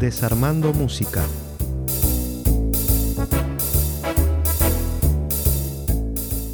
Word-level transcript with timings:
Desarmando 0.00 0.72
Música. 0.72 1.24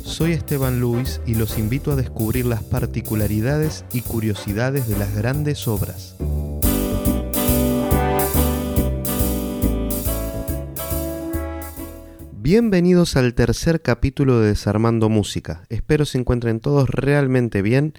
Soy 0.02 0.32
Esteban 0.32 0.80
Luis 0.80 1.20
y 1.26 1.34
los 1.34 1.58
invito 1.58 1.92
a 1.92 1.96
descubrir 1.96 2.46
las 2.46 2.62
particularidades 2.62 3.84
y 3.92 4.00
curiosidades 4.00 4.88
de 4.88 4.96
las 4.96 5.14
grandes 5.14 5.68
obras. 5.68 6.16
Bienvenidos 12.44 13.16
al 13.16 13.32
tercer 13.32 13.80
capítulo 13.80 14.38
de 14.38 14.48
Desarmando 14.48 15.08
Música. 15.08 15.64
Espero 15.70 16.04
se 16.04 16.18
encuentren 16.18 16.60
todos 16.60 16.90
realmente 16.90 17.62
bien 17.62 17.94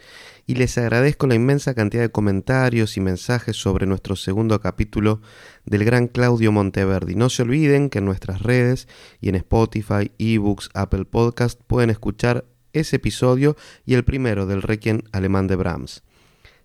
y 0.45 0.53
les 0.53 0.77
agradezco 0.77 1.26
la 1.26 1.34
inmensa 1.34 1.73
cantidad 1.73 2.03
de 2.03 2.12
comentarios 2.12 2.95
y 2.95 3.02
mensajes 3.02 3.55
sobre 3.55 3.88
nuestro 3.88 4.16
segundo 4.16 4.62
capítulo 4.62 5.20
del 5.66 5.84
gran 5.84 6.08
Claudio 6.08 6.52
Monteverdi. 6.52 7.16
No 7.16 7.30
se 7.31 7.41
olviden 7.41 7.89
que 7.89 7.98
en 7.98 8.05
nuestras 8.05 8.44
redes 8.44 8.88
y 9.20 9.30
en 9.30 9.36
Spotify, 9.36 10.12
eBooks, 10.20 10.70
Apple 10.75 11.05
Podcast 11.05 11.59
pueden 11.66 11.89
escuchar 11.89 12.45
ese 12.72 12.98
episodio 12.98 13.58
y 13.84 13.95
el 13.95 14.05
primero 14.05 14.45
del 14.45 14.62
Requiem 14.62 15.02
alemán 15.12 15.48
de 15.48 15.55
Brahms. 15.55 16.03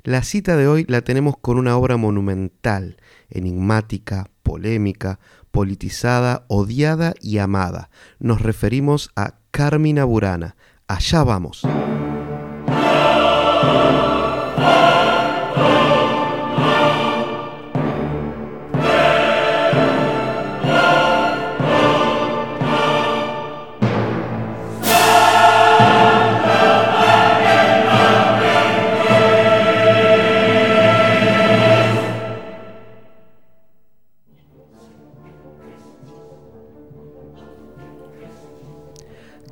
La 0.02 0.22
cita 0.22 0.58
de 0.58 0.66
hoy 0.66 0.84
la 0.86 1.00
tenemos 1.00 1.38
con 1.38 1.56
una 1.56 1.78
obra 1.78 1.96
monumental, 1.96 2.98
enigmática, 3.30 4.30
polémica, 4.42 5.18
politizada, 5.50 6.44
odiada 6.48 7.14
y 7.20 7.38
amada. 7.38 7.90
Nos 8.18 8.40
referimos 8.40 9.10
a 9.16 9.34
Carmina 9.50 10.04
Burana. 10.04 10.56
Allá 10.86 11.24
vamos. 11.24 11.62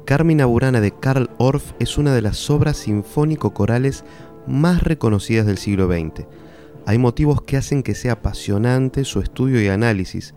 Carmina 0.09 0.47
Burana 0.47 0.81
de 0.81 0.91
Karl 0.91 1.29
Orff 1.37 1.73
es 1.81 1.99
una 1.99 2.15
de 2.15 2.23
las 2.23 2.49
obras 2.49 2.79
sinfónico-corales 2.79 4.07
más 4.47 4.83
reconocidas 4.83 5.45
del 5.45 5.59
siglo 5.59 5.87
XX. 5.87 6.27
Hay 6.87 6.97
motivos 6.97 7.43
que 7.43 7.59
hacen 7.59 7.83
que 7.83 7.95
sea 7.95 8.13
apasionante 8.13 9.05
su 9.05 9.21
estudio 9.21 9.63
y 9.63 9.69
análisis, 9.69 10.35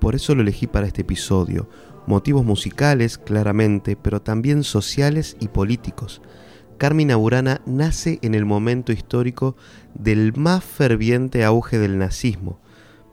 por 0.00 0.14
eso 0.14 0.34
lo 0.34 0.40
elegí 0.40 0.66
para 0.66 0.86
este 0.86 1.02
episodio. 1.02 1.68
Motivos 2.06 2.46
musicales, 2.46 3.18
claramente, 3.18 3.94
pero 3.94 4.22
también 4.22 4.64
sociales 4.64 5.36
y 5.38 5.48
políticos. 5.48 6.22
Carmina 6.78 7.16
Burana 7.16 7.60
nace 7.66 8.20
en 8.22 8.34
el 8.34 8.46
momento 8.46 8.90
histórico 8.90 9.54
del 9.92 10.32
más 10.34 10.64
ferviente 10.64 11.44
auge 11.44 11.78
del 11.78 11.98
nazismo, 11.98 12.58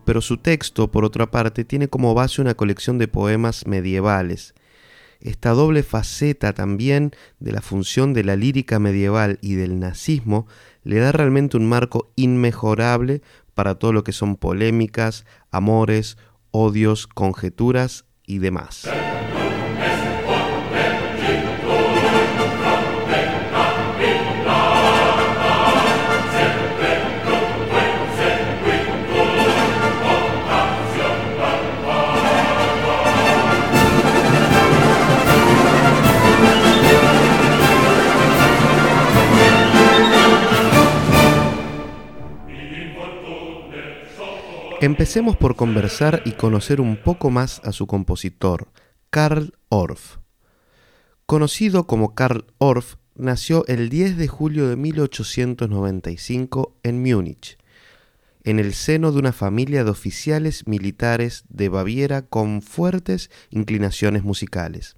pero 0.06 0.22
su 0.22 0.38
texto, 0.38 0.90
por 0.90 1.04
otra 1.04 1.30
parte, 1.32 1.66
tiene 1.66 1.90
como 1.90 2.14
base 2.14 2.42
una 2.42 2.54
colección 2.54 2.98
de 2.98 3.10
poemas 3.10 3.68
medievales, 3.68 4.56
esta 5.22 5.52
doble 5.52 5.84
faceta 5.84 6.54
también 6.54 7.12
de 7.40 7.52
la 7.52 7.62
función 7.62 8.14
de 8.14 8.24
la 8.24 8.36
lírica 8.36 8.80
medieval 8.80 9.40
y 9.42 9.56
del 9.56 9.80
nazismo 9.80 10.48
le 10.84 11.00
da 11.00 11.12
realmente 11.12 11.58
un 11.58 11.68
marco 11.68 12.12
inmejorable 12.16 13.22
para 13.54 13.76
todo 13.76 13.92
lo 13.92 14.04
que 14.04 14.12
son 14.12 14.36
polémicas, 14.36 15.26
amores, 15.52 16.18
odios, 16.52 17.08
conjeturas 17.08 18.06
y 18.26 18.38
demás. 18.40 18.88
Empecemos 44.80 45.36
por 45.36 45.56
conversar 45.56 46.22
y 46.24 46.34
conocer 46.34 46.82
un 46.82 46.98
poco 46.98 47.32
más 47.32 47.62
a 47.64 47.72
su 47.72 47.88
compositor, 47.88 48.68
Karl 49.10 49.54
Orff. 49.70 50.18
Conocido 51.26 51.88
como 51.88 52.14
Karl 52.14 52.46
Orff, 52.60 52.98
nació 53.16 53.66
el 53.66 53.90
10 53.90 54.18
de 54.18 54.28
julio 54.28 54.70
de 54.70 54.76
1895 54.76 56.78
en 56.84 57.02
Múnich, 57.02 57.58
en 58.44 58.60
el 58.60 58.76
seno 58.76 59.12
de 59.12 59.18
una 59.18 59.34
familia 59.34 59.84
de 59.84 59.90
oficiales 59.90 60.68
militares 60.68 61.46
de 61.50 61.70
Baviera 61.70 62.22
con 62.22 62.62
fuertes 62.62 63.32
inclinaciones 63.50 64.24
musicales. 64.24 64.96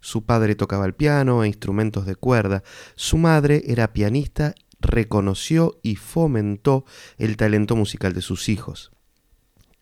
Su 0.00 0.24
padre 0.24 0.54
tocaba 0.54 0.86
el 0.86 0.94
piano 0.94 1.44
e 1.44 1.48
instrumentos 1.48 2.06
de 2.06 2.16
cuerda, 2.16 2.62
su 2.96 3.18
madre 3.18 3.62
era 3.66 3.92
pianista, 3.92 4.54
reconoció 4.80 5.78
y 5.82 5.96
fomentó 5.96 6.86
el 7.18 7.36
talento 7.36 7.76
musical 7.76 8.14
de 8.14 8.22
sus 8.22 8.48
hijos. 8.48 8.90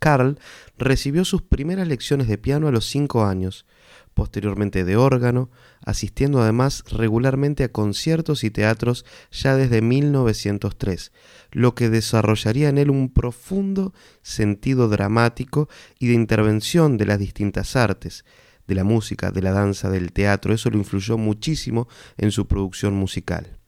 Karl 0.00 0.38
recibió 0.78 1.24
sus 1.24 1.42
primeras 1.42 1.86
lecciones 1.86 2.26
de 2.26 2.38
piano 2.38 2.66
a 2.66 2.72
los 2.72 2.86
cinco 2.86 3.24
años, 3.24 3.66
posteriormente 4.14 4.84
de 4.84 4.96
órgano, 4.96 5.50
asistiendo 5.84 6.42
además 6.42 6.84
regularmente 6.90 7.64
a 7.64 7.68
conciertos 7.70 8.42
y 8.42 8.50
teatros 8.50 9.04
ya 9.30 9.54
desde 9.54 9.82
1903, 9.82 11.12
lo 11.52 11.74
que 11.74 11.90
desarrollaría 11.90 12.70
en 12.70 12.78
él 12.78 12.90
un 12.90 13.12
profundo 13.12 13.94
sentido 14.22 14.88
dramático 14.88 15.68
y 15.98 16.08
de 16.08 16.14
intervención 16.14 16.96
de 16.96 17.06
las 17.06 17.18
distintas 17.18 17.76
artes, 17.76 18.24
de 18.66 18.74
la 18.74 18.84
música, 18.84 19.30
de 19.30 19.42
la 19.42 19.52
danza, 19.52 19.90
del 19.90 20.12
teatro, 20.12 20.54
eso 20.54 20.70
lo 20.70 20.78
influyó 20.78 21.18
muchísimo 21.18 21.88
en 22.16 22.30
su 22.30 22.46
producción 22.46 22.94
musical. 22.94 23.59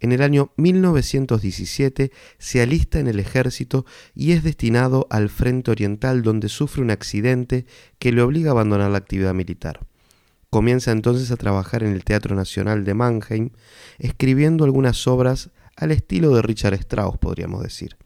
En 0.00 0.12
el 0.12 0.22
año 0.22 0.50
1917 0.56 2.10
se 2.38 2.62
alista 2.62 2.98
en 2.98 3.06
el 3.06 3.20
ejército 3.20 3.84
y 4.14 4.32
es 4.32 4.42
destinado 4.42 5.06
al 5.10 5.28
Frente 5.28 5.70
Oriental 5.70 6.22
donde 6.22 6.48
sufre 6.48 6.82
un 6.82 6.90
accidente 6.90 7.66
que 7.98 8.10
le 8.10 8.22
obliga 8.22 8.50
a 8.50 8.52
abandonar 8.52 8.90
la 8.90 8.98
actividad 8.98 9.34
militar. 9.34 9.80
Comienza 10.48 10.90
entonces 10.90 11.30
a 11.30 11.36
trabajar 11.36 11.84
en 11.84 11.92
el 11.92 12.02
Teatro 12.02 12.34
Nacional 12.34 12.84
de 12.84 12.94
Mannheim, 12.94 13.50
escribiendo 13.98 14.64
algunas 14.64 15.06
obras 15.06 15.50
al 15.76 15.92
estilo 15.92 16.34
de 16.34 16.42
Richard 16.42 16.74
Strauss, 16.74 17.18
podríamos 17.18 17.62
decir. 17.62 17.96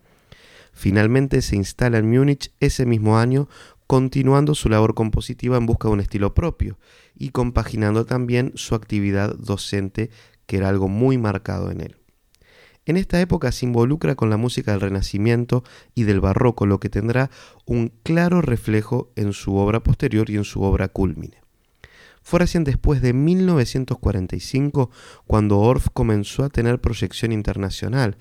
Finalmente 0.73 1.41
se 1.41 1.57
instala 1.57 1.99
en 1.99 2.11
Múnich 2.11 2.53
ese 2.59 2.85
mismo 2.85 3.17
año, 3.17 3.49
continuando 3.87 4.55
su 4.55 4.69
labor 4.69 4.95
compositiva 4.95 5.57
en 5.57 5.67
busca 5.67 5.89
de 5.89 5.95
un 5.95 6.01
estilo 6.01 6.35
propio 6.35 6.79
y 7.17 7.31
compaginando 7.31 8.05
también 8.05 8.53
su 8.57 8.75
actividad 8.75 9.35
docente 9.37 10.11
que 10.47 10.57
era 10.57 10.69
algo 10.69 10.89
muy 10.89 11.19
marcado 11.19 11.71
en 11.71 11.81
él. 11.81 11.97
En 12.87 12.99
esta 12.99 13.19
época 13.21 13.51
se 13.51 13.65
involucra 13.65 14.15
con 14.15 14.29
la 14.29 14.37
música 14.37 14.73
del 14.73 14.83
Renacimiento 14.83 15.65
y 15.95 16.03
del 16.03 16.21
Barroco, 16.21 16.67
lo 16.67 16.81
que 16.81 16.91
tendrá 16.91 17.31
un 17.65 17.93
claro 18.03 18.43
reflejo 18.43 19.11
en 19.17 19.33
su 19.33 19.57
obra 19.57 19.83
posterior 19.83 20.29
y 20.29 20.37
en 20.37 20.45
su 20.45 20.63
obra 20.63 20.89
cúlmine. 20.89 21.45
Fue 22.23 22.41
recién 22.41 22.65
después 22.65 23.03
de 23.03 23.13
1945 23.13 24.91
cuando 25.27 25.59
Orff 25.59 25.89
comenzó 25.93 26.43
a 26.45 26.49
tener 26.49 26.81
proyección 26.81 27.33
internacional, 27.33 28.17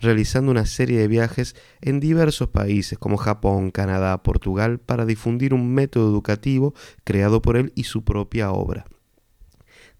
realizando 0.00 0.52
una 0.52 0.64
serie 0.64 1.00
de 1.00 1.08
viajes 1.08 1.56
en 1.80 1.98
diversos 1.98 2.48
países 2.48 2.98
como 2.98 3.16
Japón, 3.16 3.72
Canadá, 3.72 4.22
Portugal, 4.22 4.78
para 4.78 5.06
difundir 5.06 5.54
un 5.54 5.74
método 5.74 6.08
educativo 6.08 6.72
creado 7.02 7.42
por 7.42 7.56
él 7.56 7.72
y 7.74 7.84
su 7.84 8.04
propia 8.04 8.52
obra. 8.52 8.86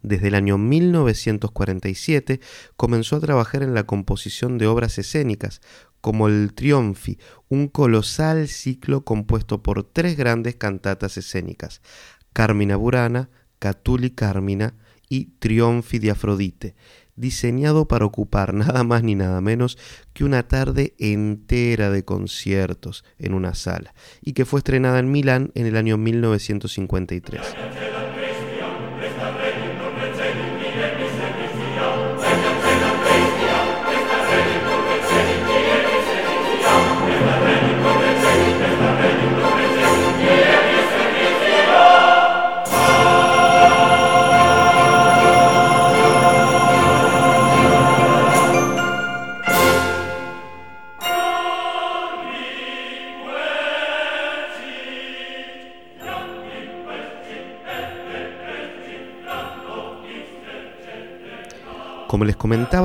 Desde 0.01 0.29
el 0.29 0.35
año 0.35 0.57
1947 0.57 2.39
comenzó 2.77 3.17
a 3.17 3.19
trabajar 3.19 3.63
en 3.63 3.73
la 3.73 3.83
composición 3.83 4.57
de 4.57 4.67
obras 4.67 4.97
escénicas, 4.97 5.61
como 6.01 6.27
el 6.27 6.53
Trionfi, 6.53 7.19
un 7.49 7.67
colosal 7.67 8.47
ciclo 8.47 9.03
compuesto 9.03 9.61
por 9.61 9.83
tres 9.83 10.15
grandes 10.15 10.55
cantatas 10.55 11.17
escénicas, 11.17 11.81
Carmina 12.31 12.77
Burana, 12.77 13.29
Catuli 13.59 14.11
Carmina 14.11 14.75
y 15.09 15.25
Trionfi 15.39 15.99
de 15.99 16.11
Afrodite, 16.11 16.75
diseñado 17.17 17.87
para 17.89 18.05
ocupar 18.05 18.53
nada 18.53 18.85
más 18.85 19.03
ni 19.03 19.15
nada 19.15 19.41
menos 19.41 19.77
que 20.13 20.23
una 20.23 20.47
tarde 20.47 20.93
entera 20.99 21.89
de 21.89 22.05
conciertos 22.05 23.03
en 23.17 23.33
una 23.33 23.55
sala, 23.55 23.93
y 24.21 24.31
que 24.31 24.45
fue 24.45 24.59
estrenada 24.59 24.99
en 24.99 25.11
Milán 25.11 25.51
en 25.55 25.65
el 25.65 25.75
año 25.75 25.97
1953. 25.97 27.41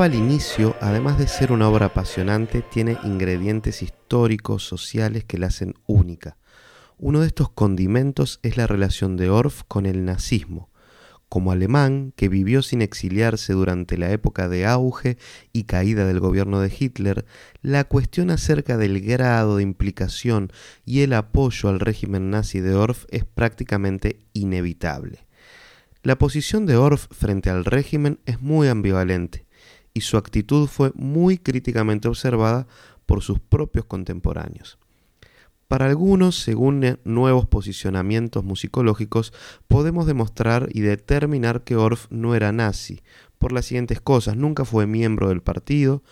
Al 0.02 0.14
inicio, 0.14 0.74
además 0.80 1.18
de 1.18 1.28
ser 1.28 1.52
una 1.52 1.68
obra 1.68 1.86
apasionante, 1.86 2.62
tiene 2.62 2.98
ingredientes 3.04 3.80
históricos, 3.80 4.64
sociales 4.64 5.24
que 5.24 5.38
la 5.38 5.46
hacen 5.46 5.74
única. 5.86 6.36
Uno 6.98 7.20
de 7.20 7.28
estos 7.28 7.50
condimentos 7.50 8.40
es 8.42 8.56
la 8.56 8.66
relación 8.66 9.16
de 9.16 9.30
Orff 9.30 9.62
con 9.68 9.86
el 9.86 10.04
nazismo. 10.04 10.68
Como 11.28 11.52
alemán 11.52 12.12
que 12.16 12.28
vivió 12.28 12.62
sin 12.62 12.82
exiliarse 12.82 13.52
durante 13.52 13.96
la 13.96 14.10
época 14.10 14.48
de 14.48 14.66
auge 14.66 15.16
y 15.52 15.64
caída 15.64 16.06
del 16.06 16.18
gobierno 16.18 16.60
de 16.60 16.74
Hitler, 16.76 17.24
la 17.62 17.84
cuestión 17.84 18.30
acerca 18.30 18.76
del 18.76 19.00
grado 19.00 19.56
de 19.56 19.62
implicación 19.62 20.50
y 20.84 21.02
el 21.02 21.12
apoyo 21.12 21.68
al 21.68 21.78
régimen 21.78 22.30
nazi 22.30 22.60
de 22.60 22.74
Orff 22.74 23.04
es 23.10 23.24
prácticamente 23.24 24.18
inevitable. 24.32 25.26
La 26.02 26.18
posición 26.18 26.66
de 26.66 26.76
Orff 26.76 27.06
frente 27.12 27.48
al 27.48 27.64
régimen 27.64 28.18
es 28.26 28.42
muy 28.42 28.68
ambivalente 28.68 29.43
y 29.94 30.02
su 30.02 30.16
actitud 30.16 30.66
fue 30.66 30.92
muy 30.94 31.38
críticamente 31.38 32.08
observada 32.08 32.66
por 33.06 33.22
sus 33.22 33.38
propios 33.38 33.86
contemporáneos. 33.86 34.78
Para 35.68 35.86
algunos, 35.86 36.36
según 36.36 36.98
nuevos 37.04 37.46
posicionamientos 37.46 38.44
musicológicos, 38.44 39.32
podemos 39.66 40.06
demostrar 40.06 40.68
y 40.72 40.80
determinar 40.80 41.64
que 41.64 41.76
Orff 41.76 42.06
no 42.10 42.34
era 42.34 42.52
nazi, 42.52 43.02
por 43.38 43.52
las 43.52 43.66
siguientes 43.66 44.00
cosas. 44.00 44.36
Nunca 44.36 44.64
fue 44.64 44.86
miembro 44.86 45.28
del 45.28 45.42
partido, 45.42 46.02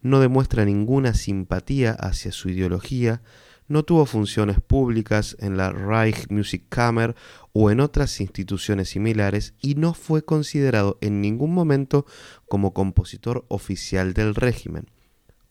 no 0.00 0.20
demuestra 0.20 0.64
ninguna 0.64 1.14
simpatía 1.14 1.92
hacia 1.92 2.32
su 2.32 2.48
ideología, 2.48 3.22
no 3.66 3.82
tuvo 3.84 4.06
funciones 4.06 4.60
públicas 4.60 5.36
en 5.40 5.56
la 5.56 5.70
Reich 5.70 6.26
Kammer 6.68 7.14
o 7.52 7.70
en 7.70 7.80
otras 7.80 8.20
instituciones 8.20 8.90
similares 8.90 9.54
y 9.62 9.74
no 9.74 9.94
fue 9.94 10.24
considerado 10.24 10.98
en 11.00 11.20
ningún 11.20 11.54
momento 11.54 12.06
como 12.46 12.74
compositor 12.74 13.44
oficial 13.48 14.12
del 14.12 14.34
régimen. 14.34 14.86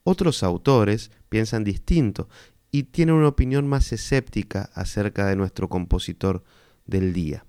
Otros 0.03 0.43
autores 0.43 1.11
piensan 1.29 1.63
distinto 1.63 2.27
y 2.71 2.83
tienen 2.83 3.15
una 3.15 3.29
opinión 3.29 3.67
más 3.67 3.91
escéptica 3.93 4.69
acerca 4.73 5.27
de 5.27 5.35
nuestro 5.35 5.69
compositor 5.69 6.43
del 6.85 7.13
día 7.13 7.45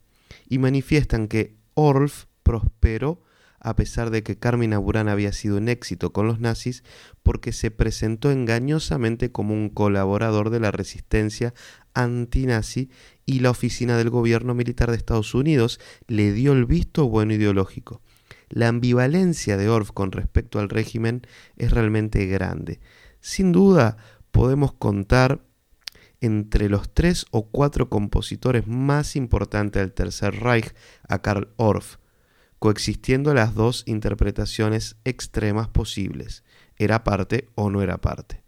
y 0.48 0.58
manifiestan 0.58 1.28
que 1.28 1.56
Orff 1.74 2.26
prosperó 2.42 3.22
a 3.64 3.74
pesar 3.76 4.10
de 4.10 4.22
que 4.22 4.38
Carmina 4.38 4.76
Burana 4.76 5.12
había 5.12 5.32
sido 5.32 5.56
un 5.56 5.70
éxito 5.70 6.12
con 6.12 6.26
los 6.26 6.38
nazis 6.38 6.84
porque 7.22 7.50
se 7.50 7.70
presentó 7.70 8.30
engañosamente 8.30 9.32
como 9.32 9.54
un 9.54 9.70
colaborador 9.70 10.50
de 10.50 10.60
la 10.60 10.70
resistencia 10.70 11.54
antinazi 11.94 12.90
y 13.24 13.40
la 13.40 13.50
oficina 13.50 13.96
del 13.96 14.10
gobierno 14.10 14.54
militar 14.54 14.90
de 14.90 14.98
Estados 14.98 15.34
Unidos 15.34 15.80
le 16.06 16.32
dio 16.32 16.52
el 16.52 16.66
visto 16.66 17.08
bueno 17.08 17.32
ideológico. 17.32 18.02
La 18.50 18.68
ambivalencia 18.68 19.56
de 19.56 19.70
Orff 19.70 19.92
con 19.92 20.12
respecto 20.12 20.58
al 20.58 20.68
régimen 20.68 21.22
es 21.56 21.70
realmente 21.70 22.26
grande. 22.26 22.80
Sin 23.20 23.50
duda 23.50 23.96
podemos 24.30 24.74
contar 24.74 25.40
entre 26.20 26.68
los 26.68 26.92
tres 26.92 27.24
o 27.30 27.46
cuatro 27.46 27.88
compositores 27.88 28.66
más 28.66 29.16
importantes 29.16 29.80
del 29.80 29.94
Tercer 29.94 30.34
Reich 30.40 30.74
a 31.08 31.22
Karl 31.22 31.48
Orff, 31.56 31.96
coexistiendo 32.64 33.34
las 33.34 33.54
dos 33.54 33.82
interpretaciones 33.84 34.96
extremas 35.04 35.68
posibles, 35.68 36.44
era 36.78 37.04
parte 37.04 37.50
o 37.56 37.68
no 37.68 37.82
era 37.82 37.98
parte. 37.98 38.42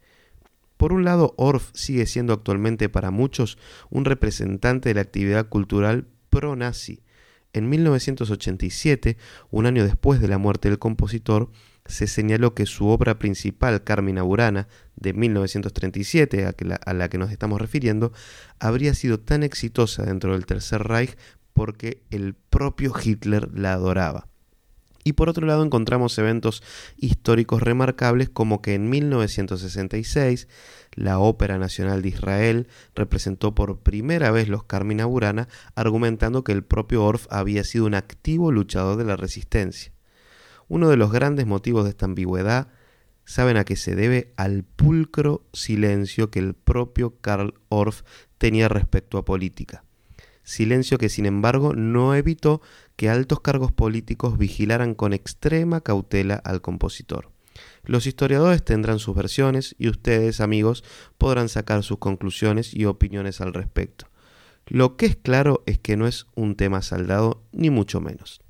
Por 0.78 0.94
un 0.94 1.04
lado, 1.04 1.34
Orff 1.36 1.68
sigue 1.74 2.06
siendo 2.06 2.32
actualmente 2.32 2.88
para 2.88 3.10
muchos 3.10 3.58
un 3.90 4.06
representante 4.06 4.88
de 4.88 4.94
la 4.94 5.02
actividad 5.02 5.50
cultural 5.50 6.06
pro-nazi. 6.30 7.02
En 7.52 7.68
1987, 7.68 9.18
un 9.50 9.66
año 9.66 9.84
después 9.84 10.18
de 10.18 10.28
la 10.28 10.38
muerte 10.38 10.70
del 10.70 10.78
compositor, 10.78 11.50
se 11.84 12.06
señaló 12.06 12.54
que 12.54 12.64
su 12.64 12.88
obra 12.88 13.18
principal, 13.18 13.84
Carmina 13.84 14.22
Burana, 14.22 14.66
de 14.96 15.12
1937, 15.12 16.46
a, 16.46 16.54
a 16.86 16.94
la 16.94 17.10
que 17.10 17.18
nos 17.18 17.30
estamos 17.30 17.60
refiriendo, 17.60 18.12
habría 18.60 18.94
sido 18.94 19.20
tan 19.20 19.42
exitosa 19.42 20.04
dentro 20.04 20.32
del 20.32 20.46
Tercer 20.46 20.84
Reich 20.84 21.18
porque 21.56 22.02
el 22.10 22.34
propio 22.34 22.92
Hitler 23.02 23.48
la 23.58 23.72
adoraba. 23.72 24.28
Y 25.04 25.14
por 25.14 25.30
otro 25.30 25.46
lado 25.46 25.64
encontramos 25.64 26.18
eventos 26.18 26.62
históricos 26.98 27.62
remarcables 27.62 28.28
como 28.28 28.60
que 28.60 28.74
en 28.74 28.90
1966 28.90 30.48
la 30.92 31.18
Ópera 31.18 31.56
Nacional 31.56 32.02
de 32.02 32.08
Israel 32.10 32.68
representó 32.94 33.54
por 33.54 33.80
primera 33.80 34.30
vez 34.30 34.48
los 34.48 34.64
Carmina 34.64 35.06
Burana 35.06 35.48
argumentando 35.74 36.44
que 36.44 36.52
el 36.52 36.62
propio 36.62 37.02
Orff 37.02 37.26
había 37.30 37.64
sido 37.64 37.86
un 37.86 37.94
activo 37.94 38.52
luchador 38.52 38.98
de 38.98 39.04
la 39.04 39.16
resistencia. 39.16 39.92
Uno 40.68 40.90
de 40.90 40.98
los 40.98 41.10
grandes 41.10 41.46
motivos 41.46 41.84
de 41.84 41.90
esta 41.90 42.04
ambigüedad 42.04 42.68
saben 43.24 43.56
a 43.56 43.64
qué 43.64 43.76
se 43.76 43.94
debe 43.94 44.34
al 44.36 44.64
pulcro 44.64 45.46
silencio 45.54 46.30
que 46.30 46.40
el 46.40 46.52
propio 46.52 47.16
Karl 47.22 47.54
Orff 47.70 48.02
tenía 48.36 48.68
respecto 48.68 49.16
a 49.16 49.24
política 49.24 49.85
silencio 50.46 50.96
que 50.96 51.10
sin 51.10 51.26
embargo 51.26 51.74
no 51.74 52.14
evitó 52.14 52.62
que 52.94 53.10
altos 53.10 53.40
cargos 53.40 53.72
políticos 53.72 54.38
vigilaran 54.38 54.94
con 54.94 55.12
extrema 55.12 55.82
cautela 55.82 56.36
al 56.36 56.62
compositor. 56.62 57.30
Los 57.84 58.06
historiadores 58.06 58.64
tendrán 58.64 58.98
sus 58.98 59.16
versiones 59.16 59.74
y 59.78 59.88
ustedes, 59.88 60.40
amigos, 60.40 60.84
podrán 61.18 61.48
sacar 61.48 61.82
sus 61.82 61.98
conclusiones 61.98 62.72
y 62.72 62.84
opiniones 62.84 63.40
al 63.40 63.54
respecto. 63.54 64.06
Lo 64.66 64.96
que 64.96 65.06
es 65.06 65.16
claro 65.16 65.62
es 65.66 65.78
que 65.78 65.96
no 65.96 66.06
es 66.06 66.26
un 66.34 66.56
tema 66.56 66.80
saldado, 66.82 67.42
ni 67.52 67.70
mucho 67.70 68.00
menos. 68.00 68.40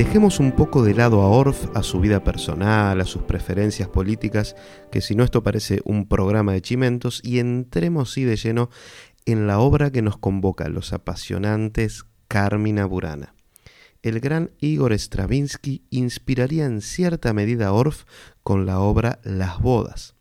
Dejemos 0.00 0.40
un 0.40 0.52
poco 0.52 0.82
de 0.82 0.94
lado 0.94 1.20
a 1.20 1.28
Orff, 1.28 1.76
a 1.76 1.82
su 1.82 2.00
vida 2.00 2.24
personal, 2.24 3.02
a 3.02 3.04
sus 3.04 3.20
preferencias 3.20 3.86
políticas, 3.86 4.56
que 4.90 5.02
si 5.02 5.14
no 5.14 5.24
esto 5.24 5.42
parece 5.42 5.82
un 5.84 6.08
programa 6.08 6.54
de 6.54 6.62
chimentos, 6.62 7.20
y 7.22 7.38
entremos 7.38 8.10
sí 8.10 8.24
de 8.24 8.36
lleno 8.36 8.70
en 9.26 9.46
la 9.46 9.58
obra 9.58 9.90
que 9.90 10.00
nos 10.00 10.16
convoca, 10.16 10.70
los 10.70 10.94
apasionantes 10.94 12.06
Carmina 12.28 12.86
Burana. 12.86 13.34
El 14.00 14.20
gran 14.20 14.52
Igor 14.58 14.94
Stravinsky 14.94 15.82
inspiraría 15.90 16.64
en 16.64 16.80
cierta 16.80 17.34
medida 17.34 17.66
a 17.66 17.72
Orff 17.74 18.04
con 18.42 18.64
la 18.64 18.80
obra 18.80 19.20
Las 19.22 19.60
bodas. 19.60 20.14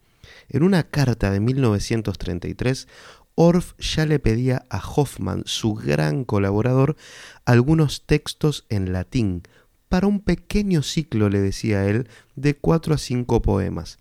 En 0.49 0.63
una 0.63 0.83
carta 0.83 1.31
de 1.31 1.39
1933, 1.39 2.89
Orff 3.35 3.75
ya 3.79 4.05
le 4.05 4.19
pedía 4.19 4.65
a 4.69 4.81
Hoffman, 4.85 5.43
su 5.45 5.73
gran 5.73 6.25
colaborador, 6.25 6.97
algunos 7.45 8.05
textos 8.05 8.65
en 8.67 8.91
latín, 8.91 9.43
para 9.89 10.07
un 10.07 10.21
pequeño 10.21 10.83
ciclo, 10.83 11.29
le 11.29 11.41
decía 11.41 11.85
él, 11.87 12.07
de 12.35 12.55
cuatro 12.55 12.93
a 12.93 12.97
cinco 12.97 13.41
poemas, 13.41 13.97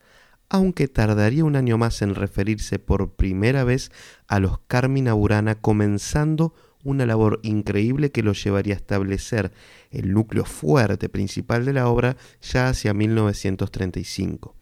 aunque 0.51 0.87
tardaría 0.87 1.45
un 1.45 1.57
año 1.57 1.79
más 1.79 2.01
en 2.03 2.15
referirse 2.15 2.79
por 2.79 3.15
primera 3.15 3.65
vez 3.65 3.91
a 4.29 4.39
los 4.39 4.61
Carmina 4.67 5.15
Burana, 5.15 5.57
comenzando 5.57 6.55
una 6.85 7.07
labor 7.07 7.41
increíble 7.43 8.13
que 8.13 8.23
lo 8.23 8.33
llevaría 8.33 8.75
a 8.75 8.77
establecer 8.77 9.53
el 9.91 10.13
núcleo 10.13 10.45
fuerte 10.45 11.09
principal 11.09 11.65
de 11.65 11.73
la 11.73 11.89
obra 11.89 12.17
ya 12.41 12.69
hacia 12.69 12.95
1935. 12.95 14.55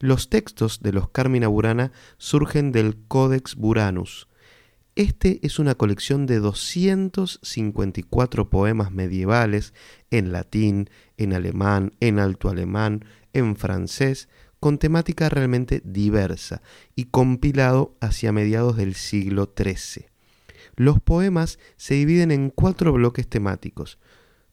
Los 0.00 0.28
textos 0.28 0.80
de 0.80 0.92
los 0.92 1.08
Carmina 1.10 1.48
Burana 1.48 1.92
surgen 2.18 2.70
del 2.70 2.96
Codex 3.08 3.56
Buranus, 3.56 4.27
este 4.98 5.38
es 5.46 5.58
una 5.60 5.76
colección 5.76 6.26
de 6.26 6.40
254 6.40 8.50
poemas 8.50 8.90
medievales 8.90 9.72
en 10.10 10.32
latín, 10.32 10.90
en 11.16 11.34
alemán, 11.34 11.92
en 12.00 12.18
alto 12.18 12.48
alemán, 12.48 13.04
en 13.32 13.54
francés, 13.54 14.28
con 14.58 14.78
temática 14.78 15.28
realmente 15.28 15.80
diversa 15.84 16.62
y 16.96 17.04
compilado 17.04 17.94
hacia 18.00 18.32
mediados 18.32 18.76
del 18.76 18.96
siglo 18.96 19.54
XIII. 19.56 20.06
Los 20.74 21.00
poemas 21.00 21.60
se 21.76 21.94
dividen 21.94 22.32
en 22.32 22.50
cuatro 22.50 22.92
bloques 22.92 23.28
temáticos, 23.28 24.00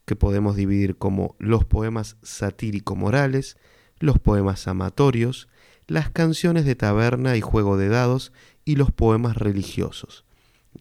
que 0.06 0.16
podemos 0.16 0.56
dividir 0.56 0.96
como 0.96 1.36
los 1.40 1.66
poemas 1.66 2.18
satírico-morales, 2.22 3.58
los 3.98 4.20
poemas 4.20 4.68
amatorios, 4.68 5.48
las 5.88 6.12
canciones 6.12 6.66
de 6.66 6.76
taberna 6.76 7.36
y 7.36 7.42
juego 7.42 7.78
de 7.78 7.90
dados 7.90 8.32
y 8.64 8.76
los 8.76 8.92
poemas 8.92 9.38
religiosos. 9.38 10.25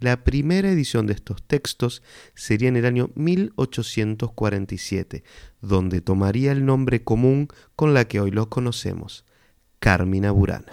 La 0.01 0.25
primera 0.25 0.71
edición 0.71 1.07
de 1.07 1.13
estos 1.15 1.43
textos 1.43 2.03
sería 2.35 2.69
en 2.69 2.77
el 2.77 2.87
año 2.87 3.11
1847, 3.15 5.23
donde 5.61 6.01
tomaría 6.01 6.53
el 6.53 6.65
nombre 6.67 7.05
común 7.05 7.49
con 7.77 7.95
la 7.95 8.07
que 8.07 8.21
hoy 8.21 8.31
los 8.31 8.47
conocemos, 8.49 9.25
Carmina 9.79 10.33
Burana. 10.33 10.73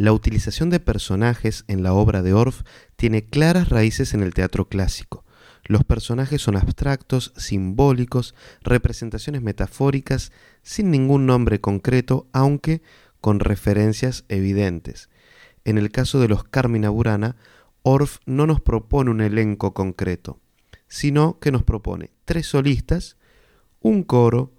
La 0.00 0.14
utilización 0.14 0.70
de 0.70 0.80
personajes 0.80 1.66
en 1.68 1.82
la 1.82 1.92
obra 1.92 2.22
de 2.22 2.32
Orff 2.32 2.62
tiene 2.96 3.26
claras 3.26 3.68
raíces 3.68 4.14
en 4.14 4.22
el 4.22 4.32
teatro 4.32 4.66
clásico. 4.66 5.26
Los 5.66 5.84
personajes 5.84 6.40
son 6.40 6.56
abstractos, 6.56 7.34
simbólicos, 7.36 8.34
representaciones 8.62 9.42
metafóricas, 9.42 10.32
sin 10.62 10.90
ningún 10.90 11.26
nombre 11.26 11.60
concreto, 11.60 12.28
aunque 12.32 12.80
con 13.20 13.40
referencias 13.40 14.24
evidentes. 14.30 15.10
En 15.66 15.76
el 15.76 15.90
caso 15.90 16.18
de 16.18 16.28
los 16.28 16.44
Carmina 16.44 16.88
Burana, 16.88 17.36
Orff 17.82 18.20
no 18.24 18.46
nos 18.46 18.62
propone 18.62 19.10
un 19.10 19.20
elenco 19.20 19.74
concreto, 19.74 20.40
sino 20.88 21.38
que 21.40 21.52
nos 21.52 21.62
propone 21.62 22.08
tres 22.24 22.46
solistas, 22.46 23.18
un 23.80 24.02
coro 24.02 24.50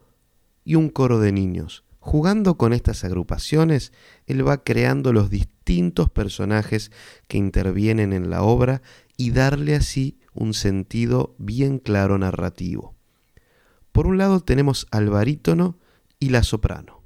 y 0.63 0.75
un 0.75 0.89
coro 0.89 1.19
de 1.19 1.31
niños. 1.31 1.83
Jugando 2.03 2.57
con 2.57 2.73
estas 2.73 3.03
agrupaciones, 3.03 3.93
él 4.25 4.45
va 4.45 4.63
creando 4.63 5.13
los 5.13 5.29
distintos 5.29 6.09
personajes 6.09 6.91
que 7.27 7.37
intervienen 7.37 8.11
en 8.11 8.31
la 8.31 8.41
obra 8.41 8.81
y 9.17 9.29
darle 9.29 9.75
así 9.75 10.17
un 10.33 10.55
sentido 10.55 11.35
bien 11.37 11.77
claro 11.77 12.17
narrativo. 12.17 12.95
Por 13.91 14.07
un 14.07 14.17
lado 14.17 14.39
tenemos 14.39 14.87
al 14.89 15.11
barítono 15.11 15.77
y 16.19 16.29
la 16.29 16.41
soprano. 16.41 17.03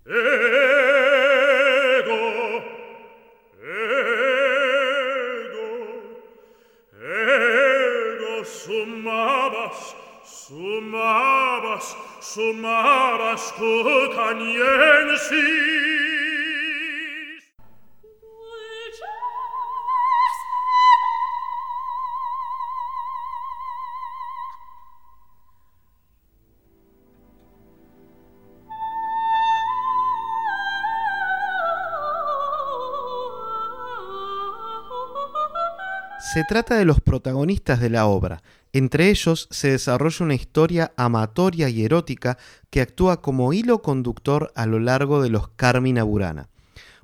Se 36.34 36.44
trata 36.44 36.76
de 36.76 36.86
los 36.86 37.00
protagonistas 37.00 37.80
de 37.80 37.90
la 37.90 38.08
obra. 38.08 38.42
Entre 38.76 39.10
ellos 39.10 39.48
se 39.52 39.72
desarrolla 39.72 40.26
una 40.26 40.36
historia 40.36 40.92
amatoria 40.98 41.70
y 41.70 41.86
erótica 41.86 42.38
que 42.70 42.82
actúa 42.82 43.22
como 43.22 43.54
hilo 43.54 43.82
conductor 43.82 44.52
a 44.54 44.66
lo 44.66 44.82
largo 44.82 45.24
de 45.24 45.30
los 45.30 45.48
Carmina 45.48 46.04
Burana. 46.04 46.50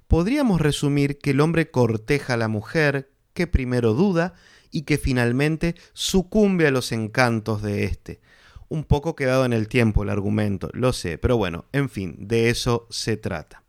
Podríamos 0.09 0.59
resumir 0.59 1.17
que 1.17 1.29
el 1.29 1.39
hombre 1.39 1.71
corteja 1.71 2.33
a 2.33 2.37
la 2.37 2.49
mujer, 2.49 3.09
que 3.33 3.47
primero 3.47 3.93
duda 3.93 4.33
y 4.69 4.81
que 4.81 4.97
finalmente 4.97 5.75
sucumbe 5.93 6.67
a 6.67 6.71
los 6.71 6.91
encantos 6.91 7.61
de 7.61 7.85
éste. 7.85 8.19
Un 8.67 8.83
poco 8.83 9.15
quedado 9.15 9.45
en 9.45 9.53
el 9.53 9.69
tiempo 9.69 10.03
el 10.03 10.09
argumento, 10.09 10.69
lo 10.73 10.91
sé, 10.91 11.17
pero 11.17 11.37
bueno, 11.37 11.63
en 11.71 11.89
fin, 11.89 12.17
de 12.19 12.49
eso 12.49 12.85
se 12.89 13.15
trata. 13.15 13.63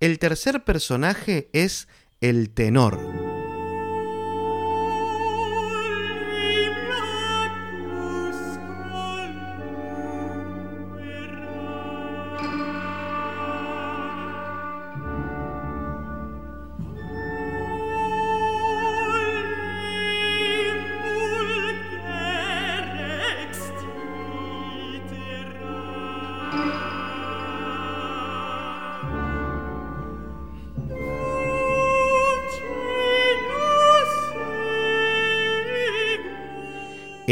El 0.00 0.18
tercer 0.18 0.64
personaje 0.64 1.50
es 1.52 1.88
el 2.22 2.48
tenor. 2.48 3.33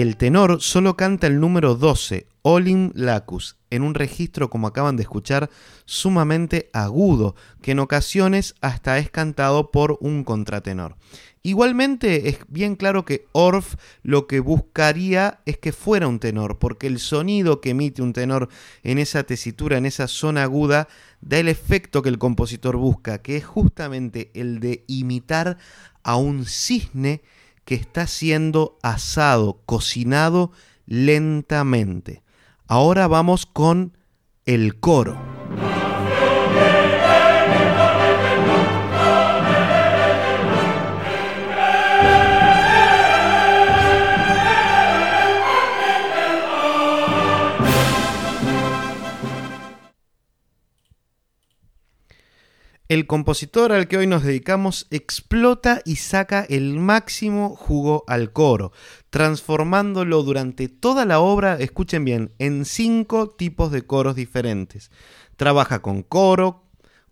El 0.03 0.17
tenor 0.17 0.61
solo 0.61 0.97
canta 0.97 1.29
el 1.29 1.39
número 1.39 1.77
12, 1.77 2.27
Olim 2.43 2.91
Lacus, 2.97 3.57
en 3.71 3.83
un 3.83 3.95
registro, 3.95 4.51
como 4.51 4.67
acaban 4.67 4.97
de 4.97 5.05
escuchar, 5.05 5.49
sumamente 5.85 6.71
agudo, 6.73 7.37
que 7.63 7.71
en 7.71 7.79
ocasiones 7.79 8.57
hasta 8.61 8.99
es 8.99 9.13
cantado 9.13 9.71
por 9.71 9.99
un 10.01 10.25
contratenor. 10.25 10.97
Igualmente 11.45 12.29
es 12.29 12.39
bien 12.49 12.75
claro 12.75 13.05
que 13.05 13.27
Orff 13.31 13.77
lo 14.03 14.27
que 14.27 14.41
buscaría 14.41 15.39
es 15.47 15.59
que 15.59 15.71
fuera 15.71 16.09
un 16.09 16.19
tenor, 16.19 16.59
porque 16.59 16.89
el 16.89 16.99
sonido 16.99 17.61
que 17.61 17.71
emite 17.71 18.03
un 18.03 18.13
tenor 18.13 18.49
en 18.83 18.99
esa 18.99 19.23
tesitura, 19.23 19.79
en 19.79 19.87
esa 19.87 20.09
zona 20.09 20.43
aguda, 20.43 20.89
da 21.21 21.39
el 21.39 21.47
efecto 21.47 22.03
que 22.03 22.09
el 22.09 22.19
compositor 22.19 22.77
busca, 22.77 23.23
que 23.23 23.37
es 23.37 23.45
justamente 23.45 24.33
el 24.35 24.59
de 24.59 24.83
imitar 24.89 25.59
a 26.03 26.17
un 26.17 26.45
cisne 26.45 27.23
que 27.65 27.75
está 27.75 28.07
siendo 28.07 28.79
asado, 28.83 29.61
cocinado 29.67 30.53
lentamente. 30.87 32.23
Ahora 32.67 33.07
vamos 33.09 33.47
con 33.47 33.97
el 34.45 34.79
coro. 34.81 35.32
El 52.93 53.07
compositor 53.07 53.73
al 53.73 53.89
que 53.89 53.97
hoy 53.97 54.07
nos 54.07 54.23
dedicamos 54.23 54.87
explota 54.91 55.81
y 55.87 55.97
saca 55.97 56.45
el 56.51 56.79
máximo 56.79 57.57
jugo 57.57 58.05
al 58.07 58.35
coro, 58.35 58.71
transformándolo 59.09 60.23
durante 60.23 60.69
toda 60.69 61.07
la 61.07 61.19
obra, 61.19 61.55
escuchen 61.55 62.05
bien, 62.05 62.35
en 62.39 62.67
cinco 62.67 63.31
tipos 63.31 63.73
de 63.73 63.87
coros 63.87 64.15
diferentes. 64.15 64.91
Trabaja 65.37 65.81
con 65.81 66.03
coro, 66.03 66.67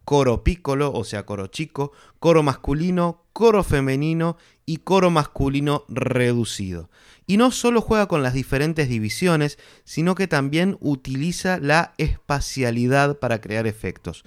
coro 0.05 0.45
pícolo, 0.45 0.93
o 0.93 1.03
sea, 1.03 1.25
coro 1.25 1.47
chico, 1.47 1.93
coro 2.19 2.43
masculino, 2.43 3.25
coro 3.33 3.65
femenino 3.65 4.37
y 4.67 4.79
coro 4.79 5.11
masculino 5.11 5.87
reducido. 5.89 6.91
Y 7.27 7.39
no 7.39 7.53
solo 7.53 7.81
juega 7.81 8.07
con 8.07 8.23
las 8.23 8.35
diferentes 8.35 8.91
divisiones, 8.91 9.59
sino 9.85 10.15
que 10.15 10.27
también 10.27 10.77
utiliza 10.81 11.59
la 11.59 11.95
espacialidad 11.97 13.19
para 13.19 13.41
crear 13.41 13.67
efectos. 13.67 14.25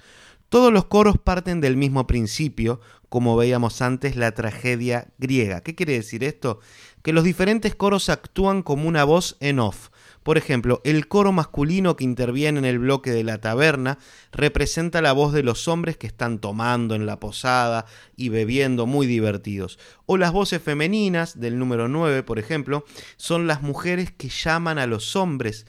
Todos 0.54 0.72
los 0.72 0.84
coros 0.84 1.18
parten 1.18 1.60
del 1.60 1.76
mismo 1.76 2.06
principio, 2.06 2.80
como 3.08 3.36
veíamos 3.36 3.82
antes 3.82 4.14
la 4.14 4.30
tragedia 4.34 5.08
griega. 5.18 5.62
¿Qué 5.62 5.74
quiere 5.74 5.94
decir 5.94 6.22
esto? 6.22 6.60
Que 7.02 7.12
los 7.12 7.24
diferentes 7.24 7.74
coros 7.74 8.08
actúan 8.08 8.62
como 8.62 8.86
una 8.86 9.02
voz 9.02 9.36
en 9.40 9.58
off. 9.58 9.88
Por 10.22 10.38
ejemplo, 10.38 10.80
el 10.84 11.08
coro 11.08 11.32
masculino 11.32 11.96
que 11.96 12.04
interviene 12.04 12.60
en 12.60 12.66
el 12.66 12.78
bloque 12.78 13.10
de 13.10 13.24
la 13.24 13.40
taberna 13.40 13.98
representa 14.30 15.02
la 15.02 15.10
voz 15.10 15.32
de 15.32 15.42
los 15.42 15.66
hombres 15.66 15.96
que 15.96 16.06
están 16.06 16.38
tomando 16.38 16.94
en 16.94 17.04
la 17.04 17.18
posada 17.18 17.86
y 18.14 18.28
bebiendo 18.28 18.86
muy 18.86 19.08
divertidos. 19.08 19.80
O 20.06 20.18
las 20.18 20.30
voces 20.30 20.62
femeninas 20.62 21.40
del 21.40 21.58
número 21.58 21.88
9, 21.88 22.22
por 22.22 22.38
ejemplo, 22.38 22.84
son 23.16 23.48
las 23.48 23.60
mujeres 23.60 24.12
que 24.12 24.28
llaman 24.28 24.78
a 24.78 24.86
los 24.86 25.16
hombres 25.16 25.66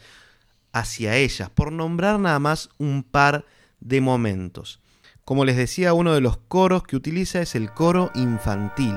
hacia 0.73 1.17
ellas, 1.17 1.49
por 1.49 1.71
nombrar 1.71 2.19
nada 2.19 2.37
más 2.37 2.69
un 2.77 3.01
par 3.01 3.45
de 3.85 4.01
momentos. 4.01 4.81
Como 5.23 5.45
les 5.45 5.55
decía, 5.55 5.93
uno 5.93 6.13
de 6.13 6.21
los 6.21 6.37
coros 6.37 6.83
que 6.83 6.95
utiliza 6.95 7.41
es 7.41 7.55
el 7.55 7.71
coro 7.71 8.11
infantil. 8.15 8.95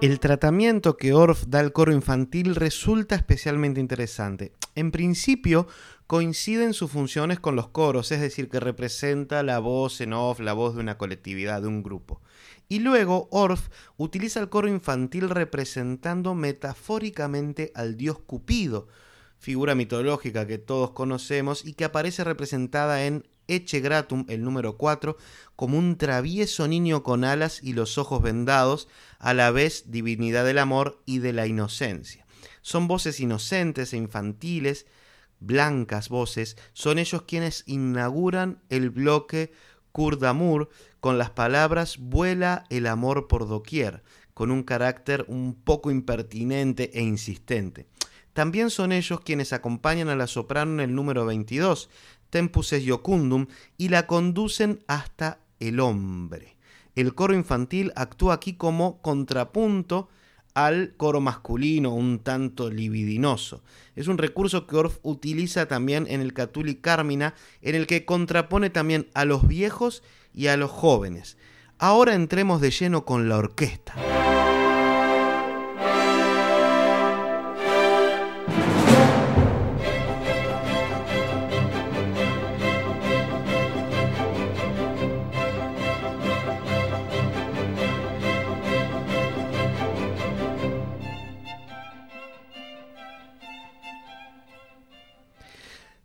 El 0.00 0.20
tratamiento 0.20 0.96
que 0.96 1.12
Orff 1.12 1.46
da 1.48 1.58
al 1.58 1.72
coro 1.72 1.92
infantil 1.92 2.54
resulta 2.54 3.16
especialmente 3.16 3.80
interesante. 3.80 4.52
En 4.76 4.92
principio, 4.92 5.66
coinciden 6.06 6.72
sus 6.72 6.92
funciones 6.92 7.40
con 7.40 7.56
los 7.56 7.68
coros, 7.68 8.12
es 8.12 8.20
decir, 8.20 8.48
que 8.48 8.60
representa 8.60 9.42
la 9.42 9.58
voz 9.58 10.00
en 10.00 10.12
off, 10.12 10.38
la 10.38 10.52
voz 10.52 10.74
de 10.74 10.80
una 10.80 10.98
colectividad, 10.98 11.62
de 11.62 11.68
un 11.68 11.82
grupo. 11.82 12.20
Y 12.68 12.80
luego 12.80 13.28
Orff 13.30 13.68
utiliza 13.96 14.40
el 14.40 14.48
coro 14.50 14.68
infantil 14.68 15.30
representando 15.30 16.34
metafóricamente 16.34 17.72
al 17.74 17.96
dios 17.96 18.18
Cupido, 18.18 18.88
figura 19.38 19.74
mitológica 19.74 20.46
que 20.46 20.58
todos 20.58 20.90
conocemos 20.90 21.64
y 21.64 21.72
que 21.72 21.84
aparece 21.84 22.24
representada 22.24 23.06
en 23.06 23.26
Eche 23.46 23.80
Gratum, 23.80 24.26
el 24.28 24.44
número 24.44 24.76
4, 24.76 25.16
como 25.56 25.78
un 25.78 25.96
travieso 25.96 26.68
niño 26.68 27.02
con 27.02 27.24
alas 27.24 27.60
y 27.62 27.72
los 27.72 27.96
ojos 27.96 28.22
vendados, 28.22 28.88
a 29.18 29.32
la 29.32 29.50
vez 29.50 29.90
divinidad 29.90 30.44
del 30.44 30.58
amor 30.58 31.02
y 31.06 31.20
de 31.20 31.32
la 31.32 31.46
inocencia. 31.46 32.26
Son 32.60 32.86
voces 32.86 33.20
inocentes 33.20 33.94
e 33.94 33.96
infantiles, 33.96 34.86
blancas 35.40 36.10
voces, 36.10 36.58
son 36.74 36.98
ellos 36.98 37.22
quienes 37.22 37.64
inauguran 37.66 38.60
el 38.68 38.90
bloque 38.90 39.52
Kurdamur 39.92 40.68
con 41.00 41.18
las 41.18 41.30
palabras 41.30 41.98
vuela 41.98 42.64
el 42.70 42.86
amor 42.86 43.28
por 43.28 43.48
doquier, 43.48 44.02
con 44.34 44.50
un 44.50 44.62
carácter 44.62 45.24
un 45.28 45.54
poco 45.54 45.90
impertinente 45.90 46.90
e 46.94 47.02
insistente. 47.02 47.86
También 48.32 48.70
son 48.70 48.92
ellos 48.92 49.20
quienes 49.20 49.52
acompañan 49.52 50.08
a 50.08 50.16
la 50.16 50.26
soprano 50.26 50.74
en 50.74 50.80
el 50.90 50.94
número 50.94 51.26
22, 51.26 51.90
Tempus 52.30 52.72
es 52.72 52.84
Iocundum, 52.84 53.46
y 53.76 53.88
la 53.88 54.06
conducen 54.06 54.84
hasta 54.86 55.40
el 55.60 55.80
hombre. 55.80 56.56
El 56.94 57.14
coro 57.14 57.34
infantil 57.34 57.92
actúa 57.96 58.34
aquí 58.34 58.54
como 58.54 59.00
contrapunto 59.02 60.08
al 60.54 60.94
coro 60.96 61.20
masculino 61.20 61.94
un 61.94 62.18
tanto 62.18 62.70
libidinoso. 62.70 63.62
Es 63.94 64.08
un 64.08 64.18
recurso 64.18 64.66
que 64.66 64.76
Orff 64.76 64.98
utiliza 65.02 65.66
también 65.66 66.06
en 66.08 66.20
el 66.20 66.32
Catuli 66.32 66.76
Carmina, 66.76 67.34
en 67.62 67.76
el 67.76 67.86
que 67.86 68.04
contrapone 68.04 68.68
también 68.68 69.08
a 69.14 69.24
los 69.24 69.46
viejos 69.46 70.02
y 70.38 70.46
a 70.46 70.56
los 70.56 70.70
jóvenes. 70.70 71.36
Ahora 71.78 72.14
entremos 72.14 72.60
de 72.60 72.70
lleno 72.70 73.04
con 73.04 73.28
la 73.28 73.38
orquesta. 73.38 73.94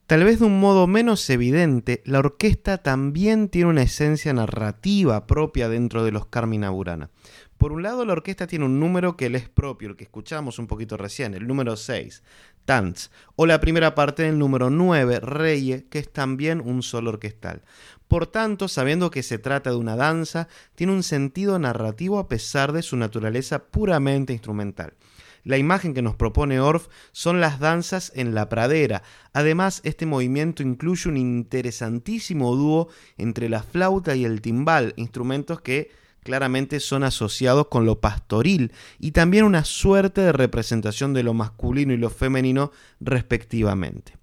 Tal 0.05 0.25
vez 0.25 0.39
de 0.39 0.45
un 0.45 0.59
modo 0.59 0.85
menos 0.85 1.29
evidente, 1.29 2.01
la 2.05 2.19
orquesta 2.19 2.77
también 2.77 3.47
tiene 3.47 3.69
una 3.69 3.83
esencia 3.83 4.33
narrativa 4.33 5.25
propia 5.25 5.69
dentro 5.69 6.03
de 6.03 6.11
los 6.11 6.25
Carmina 6.25 6.69
Burana. 6.71 7.09
Por 7.57 7.71
un 7.71 7.83
lado, 7.83 8.03
la 8.03 8.11
orquesta 8.11 8.45
tiene 8.45 8.65
un 8.65 8.81
número 8.81 9.15
que 9.15 9.29
le 9.29 9.37
es 9.37 9.47
propio, 9.47 9.87
el 9.87 9.95
que 9.95 10.03
escuchamos 10.03 10.59
un 10.59 10.67
poquito 10.67 10.97
recién, 10.97 11.33
el 11.35 11.47
número 11.47 11.77
6, 11.77 12.21
Tanz, 12.65 13.11
o 13.37 13.45
la 13.45 13.61
primera 13.61 13.95
parte 13.95 14.23
del 14.23 14.37
número 14.37 14.69
9, 14.69 15.21
Reye, 15.21 15.85
que 15.89 15.99
es 15.99 16.11
también 16.11 16.59
un 16.59 16.83
solo 16.83 17.11
orquestal. 17.11 17.61
Por 18.09 18.27
tanto, 18.27 18.67
sabiendo 18.67 19.09
que 19.09 19.23
se 19.23 19.37
trata 19.37 19.69
de 19.69 19.77
una 19.77 19.95
danza, 19.95 20.49
tiene 20.75 20.91
un 20.91 21.03
sentido 21.03 21.57
narrativo 21.59 22.19
a 22.19 22.27
pesar 22.27 22.73
de 22.73 22.81
su 22.81 22.97
naturaleza 22.97 23.63
puramente 23.67 24.33
instrumental. 24.33 24.95
La 25.43 25.57
imagen 25.57 25.93
que 25.93 26.01
nos 26.01 26.15
propone 26.15 26.59
Orff 26.59 26.87
son 27.11 27.41
las 27.41 27.59
danzas 27.59 28.11
en 28.15 28.33
la 28.33 28.47
pradera. 28.47 29.03
Además, 29.33 29.81
este 29.83 30.05
movimiento 30.05 30.63
incluye 30.63 31.09
un 31.09 31.17
interesantísimo 31.17 32.55
dúo 32.55 32.87
entre 33.17 33.49
la 33.49 33.61
flauta 33.61 34.15
y 34.15 34.23
el 34.23 34.41
timbal, 34.41 34.93
instrumentos 34.95 35.59
que 35.59 35.91
claramente 36.23 36.79
son 36.79 37.03
asociados 37.03 37.67
con 37.67 37.85
lo 37.85 37.99
pastoril 37.99 38.71
y 38.99 39.11
también 39.11 39.43
una 39.43 39.65
suerte 39.65 40.21
de 40.21 40.31
representación 40.31 41.13
de 41.13 41.23
lo 41.23 41.33
masculino 41.33 41.93
y 41.93 41.97
lo 41.97 42.09
femenino 42.09 42.71
respectivamente. 43.01 44.22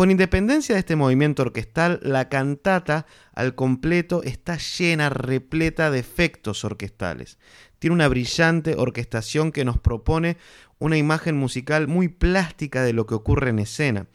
Con 0.00 0.10
independencia 0.10 0.74
de 0.74 0.78
este 0.78 0.96
movimiento 0.96 1.42
orquestal, 1.42 2.00
la 2.02 2.30
cantata 2.30 3.04
al 3.34 3.54
completo 3.54 4.22
está 4.22 4.56
llena, 4.56 5.10
repleta 5.10 5.90
de 5.90 5.98
efectos 5.98 6.64
orquestales 6.64 7.36
tiene 7.78 7.92
una 7.92 8.08
brillante 8.08 8.76
orquestación 8.78 9.52
que 9.52 9.66
nos 9.66 9.78
propone 9.78 10.38
una 10.78 10.96
imagen 10.96 11.36
musical 11.36 11.86
muy 11.86 12.08
plástica 12.08 12.82
de 12.82 12.94
lo 12.94 13.04
que 13.06 13.14
ocurre 13.14 13.50
en 13.50 13.58
escena. 13.58 14.06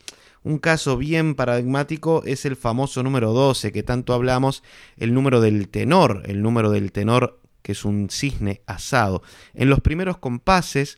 Un 0.41 0.57
caso 0.57 0.97
bien 0.97 1.35
paradigmático 1.35 2.23
es 2.25 2.45
el 2.45 2.55
famoso 2.55 3.03
número 3.03 3.31
12 3.33 3.71
que 3.71 3.83
tanto 3.83 4.15
hablamos, 4.15 4.63
el 4.97 5.13
número 5.13 5.39
del 5.39 5.69
tenor, 5.69 6.23
el 6.25 6.41
número 6.41 6.71
del 6.71 6.93
tenor 6.93 7.41
que 7.61 7.73
es 7.73 7.85
un 7.85 8.09
cisne 8.09 8.63
asado. 8.65 9.21
En 9.53 9.69
los 9.69 9.81
primeros 9.81 10.17
compases, 10.17 10.97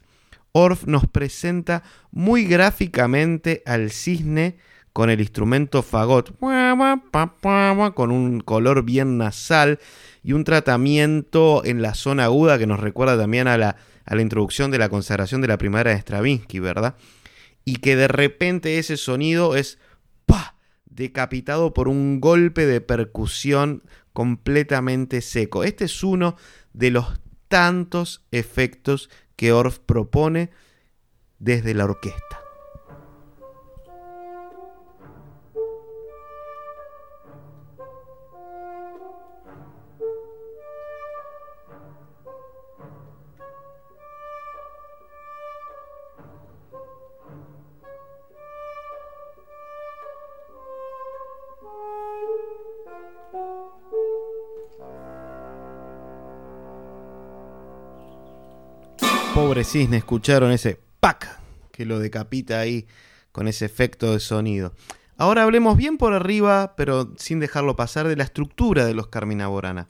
Orff 0.54 0.86
nos 0.86 1.08
presenta 1.08 1.84
muy 2.10 2.46
gráficamente 2.46 3.64
al 3.66 3.92
cisne 3.92 4.56
con 4.98 5.12
el 5.12 5.22
instrumento 5.22 5.84
fagot, 5.84 6.36
con 6.40 8.12
un 8.12 8.40
color 8.40 8.84
bien 8.84 9.20
nasal 9.20 9.78
y 10.24 10.34
un 10.34 10.44
tratamiento 10.44 11.64
en 11.64 11.84
la 11.84 11.94
zona 11.94 12.24
aguda 12.24 12.58
que 12.58 12.66
nos 12.66 12.80
recuerda 12.80 13.16
también 13.16 13.48
a 13.48 13.60
la, 13.60 13.76
a 14.06 14.16
la 14.16 14.24
introducción 14.24 14.72
de 14.72 14.80
la 14.80 14.90
consagración 14.90 15.40
de 15.42 15.50
la 15.50 15.60
primavera 15.60 15.92
de 15.92 16.00
Stravinsky, 16.00 16.58
¿verdad? 16.58 16.96
Y 17.64 17.76
que 17.76 17.96
de 17.96 18.08
repente 18.08 18.80
ese 18.80 18.98
sonido 18.98 19.56
es 19.56 19.78
¡pa! 20.26 20.56
decapitado 20.86 21.76
por 21.76 21.90
un 21.90 22.20
golpe 22.20 22.66
de 22.66 22.82
percusión 22.82 23.84
completamente 24.14 25.22
seco. 25.22 25.64
Este 25.64 25.86
es 25.86 26.04
uno 26.04 26.38
de 26.74 26.90
los 26.90 27.22
tantos 27.50 28.26
efectos 28.32 29.12
que 29.36 29.52
Orff 29.52 29.78
propone 29.78 30.50
desde 31.38 31.76
la 31.76 31.86
orquesta. 31.86 32.47
Pobre 59.38 59.64
cisne 59.64 59.98
escucharon 59.98 60.52
ese 60.52 60.80
pac 61.00 61.40
que 61.72 61.86
lo 61.86 62.00
decapita 62.00 62.60
ahí 62.60 62.88
con 63.32 63.48
ese 63.48 63.66
efecto 63.66 64.14
de 64.14 64.20
sonido. 64.20 64.74
Ahora 65.16 65.44
hablemos 65.44 65.78
bien 65.78 66.00
por 66.00 66.14
arriba, 66.14 66.74
pero 66.76 67.14
sin 67.18 67.40
dejarlo 67.40 67.76
pasar, 67.76 68.08
de 68.08 68.16
la 68.16 68.24
estructura 68.24 68.84
de 68.84 68.96
los 68.96 69.10
Carmina 69.10 69.48
Borana. 69.48 69.90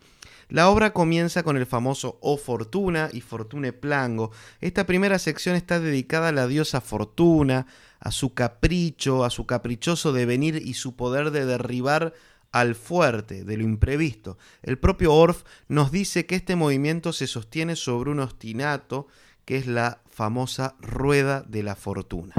La 0.49 0.67
obra 0.67 0.91
comienza 0.91 1.43
con 1.43 1.55
el 1.55 1.65
famoso 1.65 2.17
O 2.21 2.36
Fortuna 2.36 3.10
y 3.13 3.21
Fortune 3.21 3.71
Plango. 3.71 4.31
Esta 4.60 4.86
primera 4.86 5.17
sección 5.17 5.55
está 5.55 5.79
dedicada 5.79 6.27
a 6.27 6.33
la 6.33 6.47
diosa 6.47 6.81
Fortuna, 6.81 7.67
a 8.01 8.12
su 8.12 8.33
capricho, 8.33 9.23
a 9.23 9.29
su 9.29 9.45
caprichoso 9.45 10.12
devenir 10.12 10.57
y 10.57 10.73
su 10.73 10.97
poder 10.97 11.31
de 11.31 11.45
derribar 11.45 12.13
al 12.51 12.75
fuerte, 12.75 13.45
de 13.45 13.55
lo 13.55 13.63
imprevisto. 13.63 14.38
El 14.62 14.77
propio 14.77 15.13
Orff 15.13 15.43
nos 15.69 15.89
dice 15.89 16.25
que 16.25 16.36
este 16.36 16.57
movimiento 16.57 17.13
se 17.13 17.27
sostiene 17.27 17.77
sobre 17.77 18.12
un 18.12 18.19
ostinato 18.19 19.07
que 19.47 19.55
es 19.55 19.65
la 19.65 20.01
famosa 20.10 20.75
rueda 20.81 21.41
de 21.47 21.63
la 21.63 21.75
fortuna. 21.75 22.33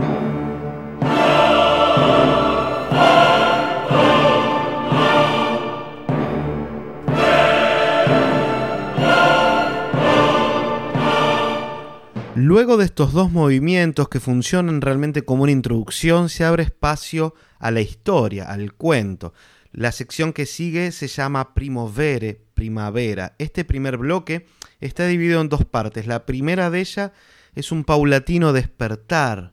Luego 12.34 12.76
de 12.76 12.84
estos 12.84 13.14
dos 13.14 13.32
movimientos 13.32 14.10
que 14.10 14.20
funcionan 14.20 14.82
realmente 14.82 15.22
como 15.22 15.44
una 15.44 15.52
introducción, 15.52 16.28
se 16.28 16.44
abre 16.44 16.64
espacio 16.64 17.34
a 17.58 17.70
la 17.70 17.80
historia, 17.80 18.44
al 18.44 18.74
cuento. 18.74 19.32
La 19.72 19.92
sección 19.92 20.32
que 20.32 20.46
sigue 20.46 20.92
se 20.92 21.08
llama 21.08 21.54
Primovere, 21.54 22.40
primavera. 22.54 23.34
Este 23.38 23.64
primer 23.64 23.98
bloque 23.98 24.46
está 24.80 25.06
dividido 25.06 25.40
en 25.40 25.48
dos 25.48 25.64
partes. 25.64 26.06
La 26.06 26.24
primera 26.24 26.70
de 26.70 26.80
ellas 26.80 27.12
es 27.54 27.70
un 27.70 27.84
paulatino 27.84 28.52
despertar, 28.52 29.52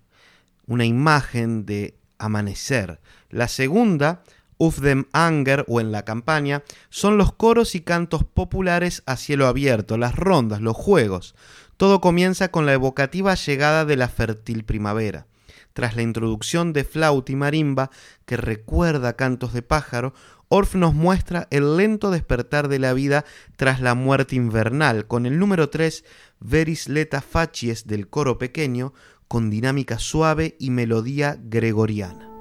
una 0.67 0.85
imagen 0.85 1.65
de 1.65 1.97
amanecer. 2.17 2.99
La 3.29 3.47
segunda, 3.47 4.23
Uf 4.57 4.79
dem 4.79 5.05
Anger 5.11 5.65
o 5.67 5.81
en 5.81 5.91
la 5.91 6.05
campaña, 6.05 6.63
son 6.89 7.17
los 7.17 7.33
coros 7.33 7.75
y 7.75 7.81
cantos 7.81 8.23
populares 8.23 9.03
a 9.05 9.17
cielo 9.17 9.47
abierto, 9.47 9.97
las 9.97 10.15
rondas, 10.15 10.61
los 10.61 10.77
juegos. 10.77 11.35
Todo 11.75 11.99
comienza 11.99 12.49
con 12.49 12.65
la 12.65 12.73
evocativa 12.73 13.35
llegada 13.35 13.83
de 13.83 13.97
la 13.97 14.07
fértil 14.07 14.63
primavera. 14.63 15.27
Tras 15.75 15.97
la 15.97 16.03
introducción 16.03 16.71
de 16.71 16.85
flauta 16.85 17.33
y 17.33 17.35
marimba, 17.35 17.91
que 18.25 18.37
recuerda 18.37 19.17
cantos 19.17 19.51
de 19.51 19.61
pájaro, 19.61 20.13
Orff 20.47 20.73
nos 20.75 20.93
muestra 20.93 21.49
el 21.51 21.75
lento 21.75 22.11
despertar 22.11 22.69
de 22.69 22.79
la 22.79 22.93
vida 22.93 23.25
tras 23.57 23.81
la 23.81 23.93
muerte 23.93 24.37
invernal, 24.37 25.05
con 25.05 25.25
el 25.25 25.37
número 25.37 25.69
3, 25.69 26.05
Veris 26.39 26.87
Leta 26.87 27.19
Facies 27.19 27.87
del 27.87 28.07
coro 28.07 28.37
pequeño, 28.37 28.93
con 29.27 29.49
dinámica 29.49 29.99
suave 29.99 30.55
y 30.61 30.69
melodía 30.69 31.37
gregoriana. 31.43 32.34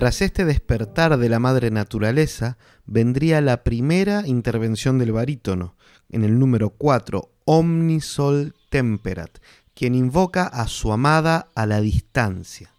Tras 0.00 0.22
este 0.22 0.46
despertar 0.46 1.18
de 1.18 1.28
la 1.28 1.38
madre 1.38 1.70
naturaleza, 1.70 2.56
vendría 2.86 3.42
la 3.42 3.62
primera 3.62 4.26
intervención 4.26 4.98
del 4.98 5.12
barítono, 5.12 5.74
en 6.08 6.24
el 6.24 6.38
número 6.38 6.70
4, 6.70 7.28
Omni 7.44 8.00
Sol 8.00 8.54
Temperat, 8.70 9.40
quien 9.74 9.94
invoca 9.94 10.46
a 10.46 10.68
su 10.68 10.90
amada 10.90 11.48
a 11.54 11.66
la 11.66 11.82
distancia. 11.82 12.70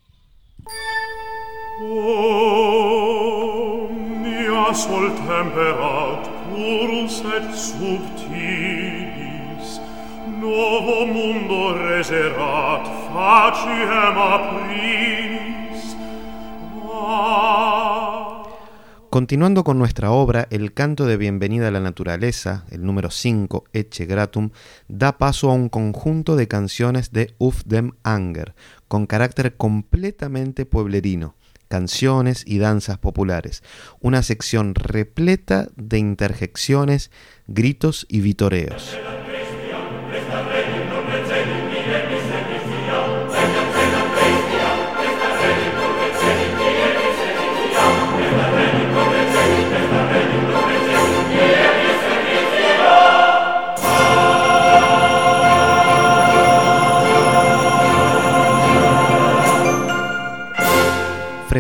Omnia 1.80 2.34
sol 4.74 5.14
temperat, 5.14 6.28
purus 6.50 7.22
et 7.38 7.54
subtilis, 7.54 8.60
novo 10.42 11.06
mundo 11.06 11.78
reserat, 11.78 12.84
faciem 13.14 14.18
apris. 14.18 15.21
Continuando 19.12 19.66
con 19.66 19.78
nuestra 19.78 20.12
obra, 20.12 20.48
el 20.52 20.74
canto 20.74 21.06
de 21.06 21.18
bienvenida 21.18 21.68
a 21.68 21.72
la 21.72 21.82
naturaleza, 21.82 22.66
el 22.72 22.86
número 22.86 23.12
5, 23.12 23.66
Eche 23.74 24.06
Gratum, 24.06 24.52
da 24.88 25.18
paso 25.18 25.52
a 25.52 25.54
un 25.54 25.68
conjunto 25.68 26.38
de 26.38 26.48
canciones 26.48 27.12
de 27.12 27.36
Uf 27.38 27.64
dem 27.66 27.92
Anger, 28.04 28.56
con 28.88 29.08
carácter 29.08 29.58
completamente 29.58 30.66
pueblerino, 30.66 31.36
canciones 31.68 32.44
y 32.48 32.60
danzas 32.60 33.00
populares, 33.00 33.64
una 34.00 34.24
sección 34.24 34.76
repleta 34.76 35.68
de 35.76 35.98
interjecciones, 35.98 37.12
gritos 37.48 38.06
y 38.08 38.22
vitoreos. 38.22 38.98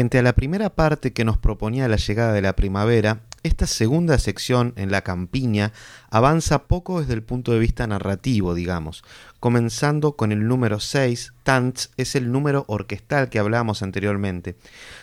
Frente 0.01 0.17
a 0.17 0.23
la 0.23 0.33
primera 0.33 0.71
parte 0.71 1.13
que 1.13 1.23
nos 1.23 1.37
proponía 1.37 1.87
la 1.87 1.97
llegada 1.97 2.33
de 2.33 2.41
la 2.41 2.55
primavera, 2.55 3.21
esta 3.43 3.67
segunda 3.67 4.17
sección 4.17 4.73
en 4.75 4.89
la 4.89 5.03
campiña 5.03 5.73
avanza 6.09 6.63
poco 6.63 7.01
desde 7.01 7.13
el 7.13 7.21
punto 7.21 7.51
de 7.51 7.59
vista 7.59 7.85
narrativo, 7.85 8.55
digamos, 8.55 9.03
comenzando 9.39 10.15
con 10.15 10.31
el 10.31 10.47
número 10.47 10.79
6, 10.79 11.33
Tanz 11.43 11.89
es 11.97 12.15
el 12.15 12.31
número 12.31 12.65
orquestal 12.67 13.29
que 13.29 13.37
hablábamos 13.37 13.83
anteriormente. 13.83 14.55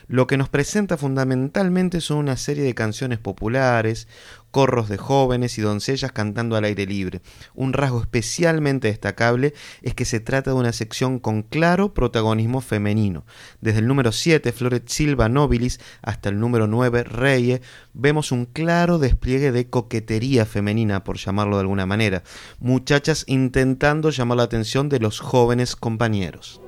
Lo 0.09 0.27
que 0.27 0.37
nos 0.37 0.49
presenta 0.49 0.97
fundamentalmente 0.97 2.01
son 2.01 2.19
una 2.19 2.37
serie 2.37 2.65
de 2.65 2.75
canciones 2.75 3.21
populares, 3.21 4.09
corros 4.51 4.89
de 4.89 4.97
jóvenes 4.97 5.59
y 5.59 5.63
doncellas 5.63 6.13
cantando 6.13 6.57
al 6.57 6.65
aire 6.65 6.87
libre. 6.87 7.21
Un 7.55 7.73
rasgo 7.73 8.01
especialmente 8.01 8.89
destacable 8.89 9.55
es 9.83 9.95
que 9.95 10.05
se 10.05 10.21
trata 10.21 10.51
de 10.51 10.57
una 10.57 10.73
sección 10.73 11.19
con 11.19 11.43
claro 11.43 11.95
protagonismo 11.95 12.61
femenino. 12.61 13.25
Desde 13.61 13.81
el 13.81 13.87
número 13.87 14.13
7, 14.13 14.53
Floret 14.53 14.89
Silva 14.89 15.29
Nobilis, 15.29 15.81
hasta 16.03 16.29
el 16.29 16.41
número 16.41 16.67
9, 16.67 17.05
Reye, 17.05 17.61
vemos 17.95 18.33
un 18.33 18.47
claro 18.47 18.99
despliegue 18.99 19.53
de 19.53 19.69
coquetería 19.69 20.47
femenina, 20.47 21.05
por 21.05 21.19
llamarlo 21.19 21.57
de 21.57 21.63
alguna 21.63 21.87
manera. 21.87 22.23
Muchachas 22.59 23.25
intentando 23.27 24.11
llamar 24.11 24.39
la 24.39 24.45
atención 24.45 24.89
de 24.89 25.01
los 25.01 25.21
jóvenes 25.21 25.77
compañeros. 25.77 26.61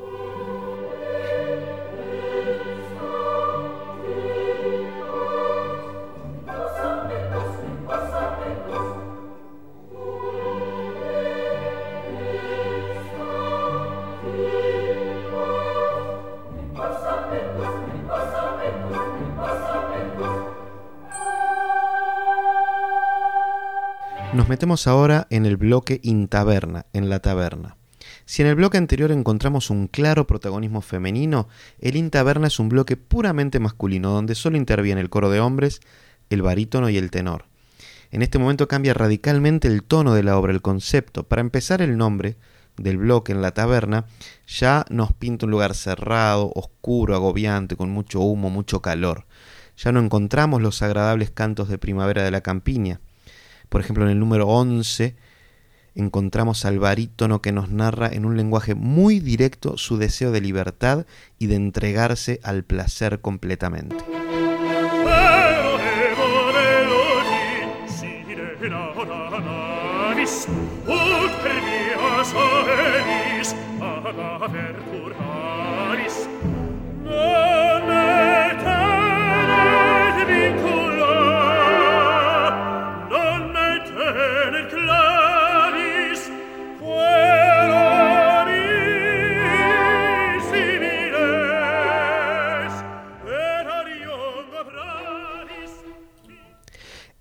Metemos 24.60 24.86
ahora 24.86 25.26
en 25.30 25.46
el 25.46 25.56
bloque 25.56 26.00
in 26.02 26.28
taberna, 26.28 26.84
en 26.92 27.08
la 27.08 27.20
taberna. 27.20 27.78
Si 28.26 28.42
en 28.42 28.48
el 28.48 28.56
bloque 28.56 28.76
anterior 28.76 29.10
encontramos 29.10 29.70
un 29.70 29.86
claro 29.86 30.26
protagonismo 30.26 30.82
femenino, 30.82 31.48
el 31.78 31.96
in 31.96 32.10
taberna 32.10 32.48
es 32.48 32.58
un 32.58 32.68
bloque 32.68 32.98
puramente 32.98 33.58
masculino, 33.58 34.10
donde 34.10 34.34
solo 34.34 34.58
interviene 34.58 35.00
el 35.00 35.08
coro 35.08 35.30
de 35.30 35.40
hombres, 35.40 35.80
el 36.28 36.42
barítono 36.42 36.90
y 36.90 36.98
el 36.98 37.10
tenor. 37.10 37.46
En 38.10 38.20
este 38.20 38.38
momento 38.38 38.68
cambia 38.68 38.92
radicalmente 38.92 39.66
el 39.66 39.82
tono 39.82 40.12
de 40.12 40.24
la 40.24 40.36
obra, 40.36 40.52
el 40.52 40.60
concepto. 40.60 41.22
Para 41.22 41.40
empezar, 41.40 41.80
el 41.80 41.96
nombre 41.96 42.36
del 42.76 42.98
bloque 42.98 43.32
en 43.32 43.40
la 43.40 43.52
taberna 43.52 44.04
ya 44.46 44.84
nos 44.90 45.14
pinta 45.14 45.46
un 45.46 45.52
lugar 45.52 45.74
cerrado, 45.74 46.52
oscuro, 46.54 47.14
agobiante, 47.14 47.76
con 47.76 47.88
mucho 47.88 48.20
humo, 48.20 48.50
mucho 48.50 48.82
calor. 48.82 49.24
Ya 49.78 49.90
no 49.90 50.00
encontramos 50.00 50.60
los 50.60 50.82
agradables 50.82 51.30
cantos 51.30 51.70
de 51.70 51.78
primavera 51.78 52.22
de 52.22 52.30
la 52.30 52.42
campiña 52.42 53.00
por 53.70 53.80
ejemplo, 53.80 54.04
en 54.04 54.10
el 54.10 54.18
número 54.18 54.46
11 54.48 55.14
encontramos 55.94 56.64
al 56.64 56.78
barítono 56.78 57.40
que 57.40 57.52
nos 57.52 57.70
narra 57.70 58.08
en 58.08 58.24
un 58.24 58.36
lenguaje 58.36 58.74
muy 58.74 59.20
directo 59.20 59.78
su 59.78 59.96
deseo 59.96 60.30
de 60.32 60.40
libertad 60.40 61.06
y 61.38 61.46
de 61.46 61.54
entregarse 61.56 62.40
al 62.42 62.64
placer 62.64 63.20
completamente. 63.20 63.96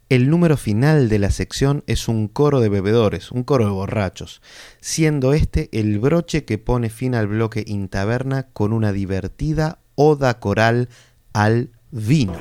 El 0.10 0.32
número 0.32 0.58
final 0.58 1.08
de 1.08 1.20
la 1.20 1.30
sección 1.30 1.84
es 1.86 2.08
un 2.08 2.28
coro 2.28 2.62
de 2.62 2.70
bebedores, 2.70 3.32
un 3.32 3.44
coro 3.44 3.66
de 3.66 3.72
borrachos, 3.72 4.42
siendo 4.82 5.34
este 5.34 5.70
el 5.72 6.00
broche 6.00 6.46
que 6.46 6.58
pone 6.58 6.90
fin 6.90 7.14
al 7.14 7.28
bloque 7.28 7.64
Intaberna 7.68 8.48
con 8.52 8.74
una 8.74 8.92
divertida 8.92 9.78
oda 9.94 10.40
coral 10.40 10.90
al 11.32 11.70
vino. 11.92 12.34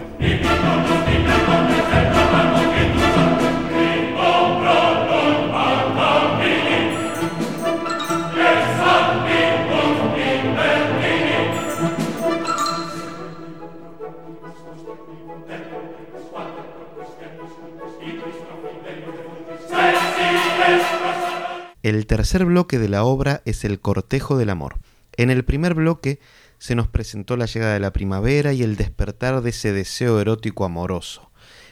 El 21.88 22.04
tercer 22.06 22.44
bloque 22.44 22.78
de 22.78 22.90
la 22.90 23.02
obra 23.02 23.40
es 23.46 23.64
el 23.64 23.80
cortejo 23.80 24.36
del 24.36 24.50
amor. 24.50 24.76
En 25.16 25.30
el 25.30 25.42
primer 25.42 25.72
bloque 25.72 26.20
se 26.58 26.74
nos 26.74 26.86
presentó 26.86 27.38
la 27.38 27.46
llegada 27.46 27.72
de 27.72 27.80
la 27.80 27.94
primavera 27.94 28.52
y 28.52 28.62
el 28.62 28.76
despertar 28.76 29.40
de 29.40 29.48
ese 29.48 29.72
deseo 29.72 30.20
erótico 30.20 30.66
amoroso. 30.66 31.30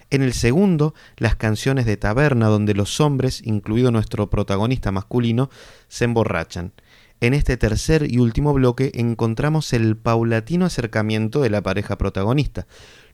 En 0.08 0.22
el 0.22 0.32
segundo, 0.32 0.94
las 1.18 1.36
canciones 1.36 1.84
de 1.84 1.98
taberna 1.98 2.46
donde 2.46 2.72
los 2.72 2.98
hombres, 2.98 3.42
incluido 3.44 3.90
nuestro 3.90 4.30
protagonista 4.30 4.90
masculino, 4.90 5.50
se 5.88 6.06
emborrachan. 6.06 6.72
En 7.20 7.34
este 7.34 7.58
tercer 7.58 8.10
y 8.10 8.16
último 8.16 8.54
bloque 8.54 8.92
encontramos 8.94 9.74
el 9.74 9.98
paulatino 9.98 10.64
acercamiento 10.64 11.42
de 11.42 11.50
la 11.50 11.60
pareja 11.60 11.98
protagonista, 11.98 12.66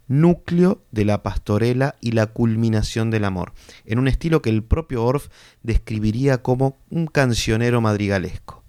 núcleo 0.08 0.82
de 0.90 1.04
la 1.04 1.22
pastorela 1.22 1.96
y 2.00 2.12
la 2.12 2.26
culminación 2.26 3.10
del 3.10 3.24
amor, 3.24 3.52
en 3.84 3.98
un 3.98 4.08
estilo 4.08 4.42
que 4.42 4.50
el 4.50 4.62
propio 4.62 5.04
Orff 5.04 5.28
describiría 5.62 6.42
como 6.42 6.78
un 6.90 7.06
cancionero 7.06 7.80
madrigalesco. 7.80 8.62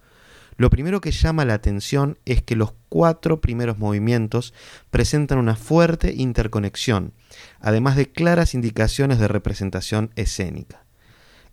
Lo 0.55 0.69
primero 0.69 1.01
que 1.01 1.11
llama 1.11 1.45
la 1.45 1.55
atención 1.55 2.19
es 2.25 2.43
que 2.43 2.55
los 2.55 2.73
cuatro 2.89 3.41
primeros 3.41 3.79
movimientos 3.79 4.53
presentan 4.91 5.39
una 5.39 5.55
fuerte 5.55 6.13
interconexión, 6.13 7.13
además 7.59 7.95
de 7.95 8.11
claras 8.11 8.53
indicaciones 8.53 9.19
de 9.19 9.27
representación 9.27 10.11
escénica. 10.15 10.85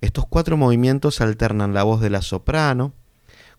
Estos 0.01 0.27
cuatro 0.27 0.57
movimientos 0.57 1.21
alternan 1.21 1.75
la 1.75 1.83
voz 1.83 2.01
de 2.01 2.11
la 2.11 2.23
soprano 2.23 2.93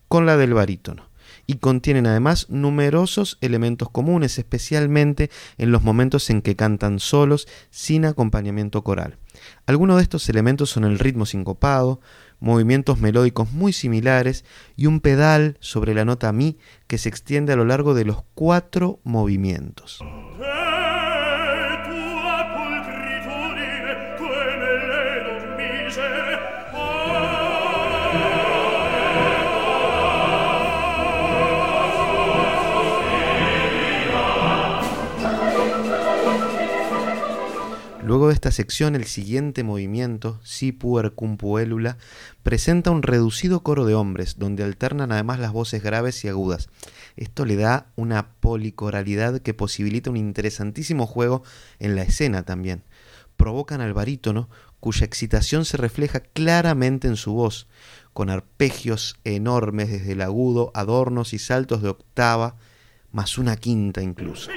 con 0.08 0.26
la 0.26 0.36
del 0.36 0.54
barítono, 0.54 1.08
y 1.46 1.56
contienen 1.56 2.06
además 2.06 2.46
numerosos 2.48 3.38
elementos 3.40 3.90
comunes, 3.90 4.38
especialmente 4.38 5.30
en 5.58 5.72
los 5.72 5.82
momentos 5.82 6.30
en 6.30 6.42
que 6.42 6.56
cantan 6.56 6.98
solos 6.98 7.48
sin 7.70 8.04
acompañamiento 8.04 8.82
coral. 8.82 9.18
Algunos 9.66 9.96
de 9.96 10.02
estos 10.02 10.28
elementos 10.28 10.70
son 10.70 10.84
el 10.84 10.98
ritmo 10.98 11.26
sincopado, 11.26 12.00
movimientos 12.40 12.98
melódicos 12.98 13.52
muy 13.52 13.72
similares 13.72 14.44
y 14.76 14.86
un 14.86 15.00
pedal 15.00 15.56
sobre 15.60 15.94
la 15.94 16.04
nota 16.04 16.32
mi 16.32 16.58
que 16.86 16.98
se 16.98 17.08
extiende 17.08 17.52
a 17.52 17.56
lo 17.56 17.64
largo 17.64 17.94
de 17.94 18.04
los 18.04 18.24
cuatro 18.34 19.00
movimientos. 19.04 20.00
Luego 38.04 38.28
de 38.28 38.34
esta 38.34 38.50
sección, 38.50 38.96
el 38.96 39.04
siguiente 39.04 39.62
movimiento, 39.62 40.40
Si 40.42 40.72
puer 40.72 41.12
cum 41.12 41.38
presenta 42.42 42.90
un 42.90 43.02
reducido 43.04 43.62
coro 43.62 43.84
de 43.84 43.94
hombres, 43.94 44.40
donde 44.40 44.64
alternan 44.64 45.12
además 45.12 45.38
las 45.38 45.52
voces 45.52 45.84
graves 45.84 46.24
y 46.24 46.28
agudas. 46.28 46.68
Esto 47.16 47.44
le 47.44 47.54
da 47.54 47.92
una 47.94 48.32
policoralidad 48.40 49.38
que 49.38 49.54
posibilita 49.54 50.10
un 50.10 50.16
interesantísimo 50.16 51.06
juego 51.06 51.44
en 51.78 51.94
la 51.94 52.02
escena 52.02 52.42
también. 52.42 52.82
Provocan 53.36 53.80
al 53.80 53.94
barítono, 53.94 54.50
cuya 54.80 55.06
excitación 55.06 55.64
se 55.64 55.76
refleja 55.76 56.18
claramente 56.18 57.06
en 57.06 57.14
su 57.14 57.34
voz, 57.34 57.68
con 58.12 58.30
arpegios 58.30 59.14
enormes 59.22 59.90
desde 59.90 60.12
el 60.12 60.22
agudo, 60.22 60.72
adornos 60.74 61.32
y 61.34 61.38
saltos 61.38 61.82
de 61.82 61.90
octava, 61.90 62.56
más 63.12 63.38
una 63.38 63.54
quinta 63.54 64.02
incluso. 64.02 64.50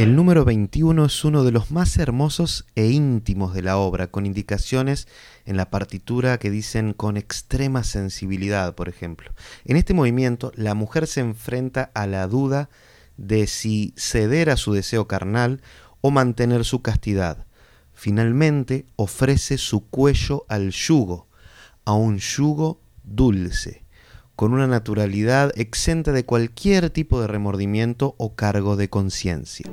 El 0.00 0.16
número 0.16 0.46
21 0.46 1.04
es 1.04 1.24
uno 1.26 1.44
de 1.44 1.52
los 1.52 1.70
más 1.70 1.98
hermosos 1.98 2.64
e 2.74 2.86
íntimos 2.86 3.52
de 3.52 3.60
la 3.60 3.76
obra, 3.76 4.06
con 4.06 4.24
indicaciones 4.24 5.06
en 5.44 5.58
la 5.58 5.68
partitura 5.68 6.38
que 6.38 6.50
dicen 6.50 6.94
con 6.94 7.18
extrema 7.18 7.84
sensibilidad, 7.84 8.74
por 8.74 8.88
ejemplo. 8.88 9.30
En 9.66 9.76
este 9.76 9.92
movimiento, 9.92 10.52
la 10.54 10.72
mujer 10.72 11.06
se 11.06 11.20
enfrenta 11.20 11.90
a 11.92 12.06
la 12.06 12.26
duda 12.28 12.70
de 13.18 13.46
si 13.46 13.92
ceder 13.94 14.48
a 14.48 14.56
su 14.56 14.72
deseo 14.72 15.06
carnal 15.06 15.60
o 16.00 16.10
mantener 16.10 16.64
su 16.64 16.80
castidad. 16.80 17.44
Finalmente, 17.92 18.86
ofrece 18.96 19.58
su 19.58 19.86
cuello 19.90 20.46
al 20.48 20.70
yugo, 20.70 21.28
a 21.90 21.94
un 21.94 22.18
yugo 22.18 22.78
dulce, 23.02 23.82
con 24.36 24.52
una 24.52 24.68
naturalidad 24.68 25.50
exenta 25.56 26.12
de 26.12 26.24
cualquier 26.24 26.90
tipo 26.90 27.20
de 27.20 27.26
remordimiento 27.26 28.14
o 28.16 28.36
cargo 28.36 28.76
de 28.76 28.88
conciencia. 28.88 29.68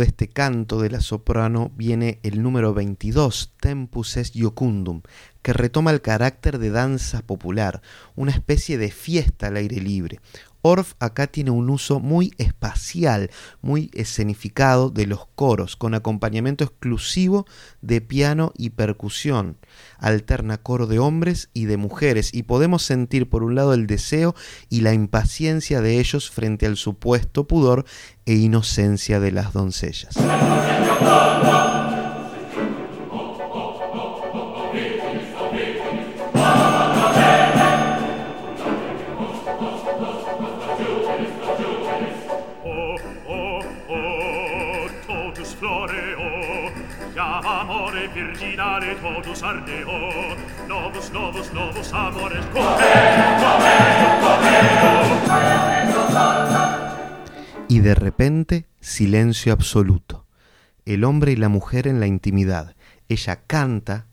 De 0.00 0.06
este 0.06 0.28
canto 0.28 0.80
de 0.80 0.90
la 0.90 1.00
soprano 1.00 1.70
viene 1.76 2.18
el 2.22 2.42
número 2.42 2.74
22, 2.74 3.54
Tempus 3.60 4.16
est 4.16 4.34
Iocundum, 4.34 5.02
que 5.42 5.52
retoma 5.52 5.90
el 5.90 6.00
carácter 6.00 6.58
de 6.58 6.70
danza 6.70 7.22
popular, 7.22 7.82
una 8.16 8.32
especie 8.32 8.78
de 8.78 8.90
fiesta 8.90 9.46
al 9.46 9.56
aire 9.56 9.80
libre. 9.80 10.20
Orff 10.62 10.94
acá 10.98 11.26
tiene 11.26 11.50
un 11.50 11.70
uso 11.70 12.00
muy 12.00 12.32
espacial, 12.38 13.30
muy 13.60 13.90
escenificado 13.94 14.90
de 14.90 15.06
los 15.06 15.26
coros, 15.34 15.76
con 15.76 15.94
acompañamiento 15.94 16.64
exclusivo 16.64 17.46
de 17.80 18.00
piano 18.00 18.52
y 18.56 18.70
percusión. 18.70 19.56
Alterna 19.98 20.58
coro 20.58 20.86
de 20.86 20.98
hombres 20.98 21.50
y 21.54 21.64
de 21.64 21.76
mujeres, 21.76 22.34
y 22.34 22.42
podemos 22.42 22.82
sentir 22.82 23.28
por 23.28 23.42
un 23.42 23.54
lado 23.54 23.74
el 23.74 23.86
deseo 23.86 24.34
y 24.68 24.80
la 24.82 24.92
impaciencia 24.92 25.80
de 25.80 25.98
ellos 25.98 26.30
frente 26.30 26.66
al 26.66 26.76
supuesto 26.76 27.46
pudor 27.46 27.84
e 28.26 28.34
inocencia 28.34 29.20
de 29.20 29.32
las 29.32 29.52
doncellas. 29.52 30.16
Y 57.68 57.80
de 57.80 57.94
repente, 57.94 58.66
silencio 58.80 59.52
absoluto. 59.52 60.26
El 60.84 61.04
hombre 61.04 61.32
y 61.32 61.36
la 61.36 61.48
mujer 61.48 61.86
en 61.86 62.00
la 62.00 62.06
intimidad. 62.06 62.74
Ella 63.08 63.42
canta, 63.46 64.06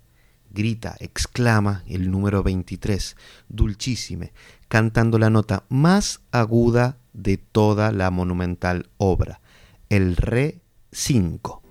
grita, 0.51 0.95
exclama 0.99 1.83
el 1.87 2.11
número 2.11 2.43
23, 2.43 3.15
dulcísime, 3.47 4.33
cantando 4.67 5.17
la 5.17 5.29
nota 5.29 5.63
más 5.69 6.21
aguda 6.31 6.97
de 7.13 7.37
toda 7.37 7.91
la 7.91 8.11
monumental 8.11 8.89
obra, 8.97 9.41
el 9.89 10.15
Re 10.15 10.61
5. 10.91 11.66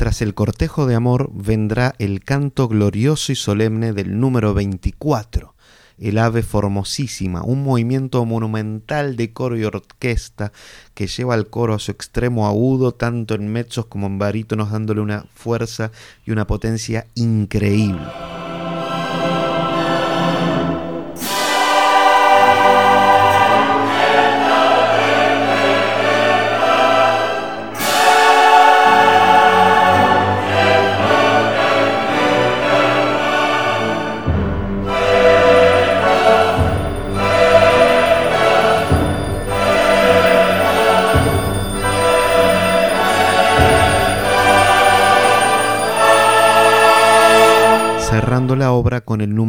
Tras 0.00 0.22
el 0.22 0.32
cortejo 0.32 0.86
de 0.86 0.94
amor 0.94 1.28
vendrá 1.30 1.94
el 1.98 2.24
canto 2.24 2.68
glorioso 2.68 3.32
y 3.32 3.34
solemne 3.34 3.92
del 3.92 4.18
número 4.18 4.54
24, 4.54 5.54
el 5.98 6.16
ave 6.16 6.42
formosísima, 6.42 7.42
un 7.42 7.62
movimiento 7.62 8.24
monumental 8.24 9.14
de 9.16 9.34
coro 9.34 9.58
y 9.58 9.64
orquesta 9.64 10.52
que 10.94 11.06
lleva 11.06 11.34
al 11.34 11.48
coro 11.48 11.74
a 11.74 11.78
su 11.78 11.90
extremo 11.90 12.48
agudo, 12.48 12.92
tanto 12.92 13.34
en 13.34 13.52
mezos 13.52 13.84
como 13.84 14.06
en 14.06 14.18
barítonos, 14.18 14.70
dándole 14.70 15.02
una 15.02 15.26
fuerza 15.34 15.90
y 16.24 16.30
una 16.30 16.46
potencia 16.46 17.06
increíble. 17.14 18.00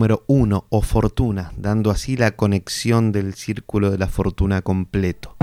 Número 0.02 0.24
1 0.26 0.66
o 0.68 0.82
fortuna, 0.82 1.52
dando 1.58 1.92
así 1.92 2.18
la 2.18 2.32
conexión 2.32 3.12
del 3.12 3.36
círculo 3.36 3.92
de 3.92 4.00
la 4.00 4.08
fortuna 4.08 4.64
completo. 4.64 5.36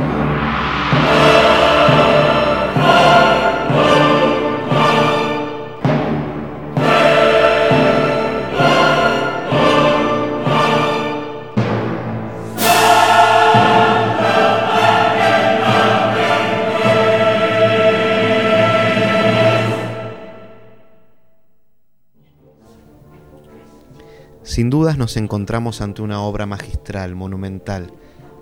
Sin 24.58 24.70
dudas 24.70 24.98
nos 24.98 25.16
encontramos 25.16 25.80
ante 25.80 26.02
una 26.02 26.20
obra 26.20 26.44
magistral, 26.44 27.14
monumental, 27.14 27.92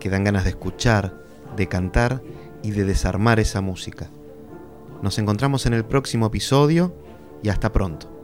que 0.00 0.08
dan 0.08 0.24
ganas 0.24 0.44
de 0.44 0.48
escuchar, 0.48 1.14
de 1.58 1.68
cantar 1.68 2.22
y 2.62 2.70
de 2.70 2.86
desarmar 2.86 3.38
esa 3.38 3.60
música. 3.60 4.08
Nos 5.02 5.18
encontramos 5.18 5.66
en 5.66 5.74
el 5.74 5.84
próximo 5.84 6.24
episodio 6.24 6.94
y 7.42 7.50
hasta 7.50 7.70
pronto. 7.70 8.15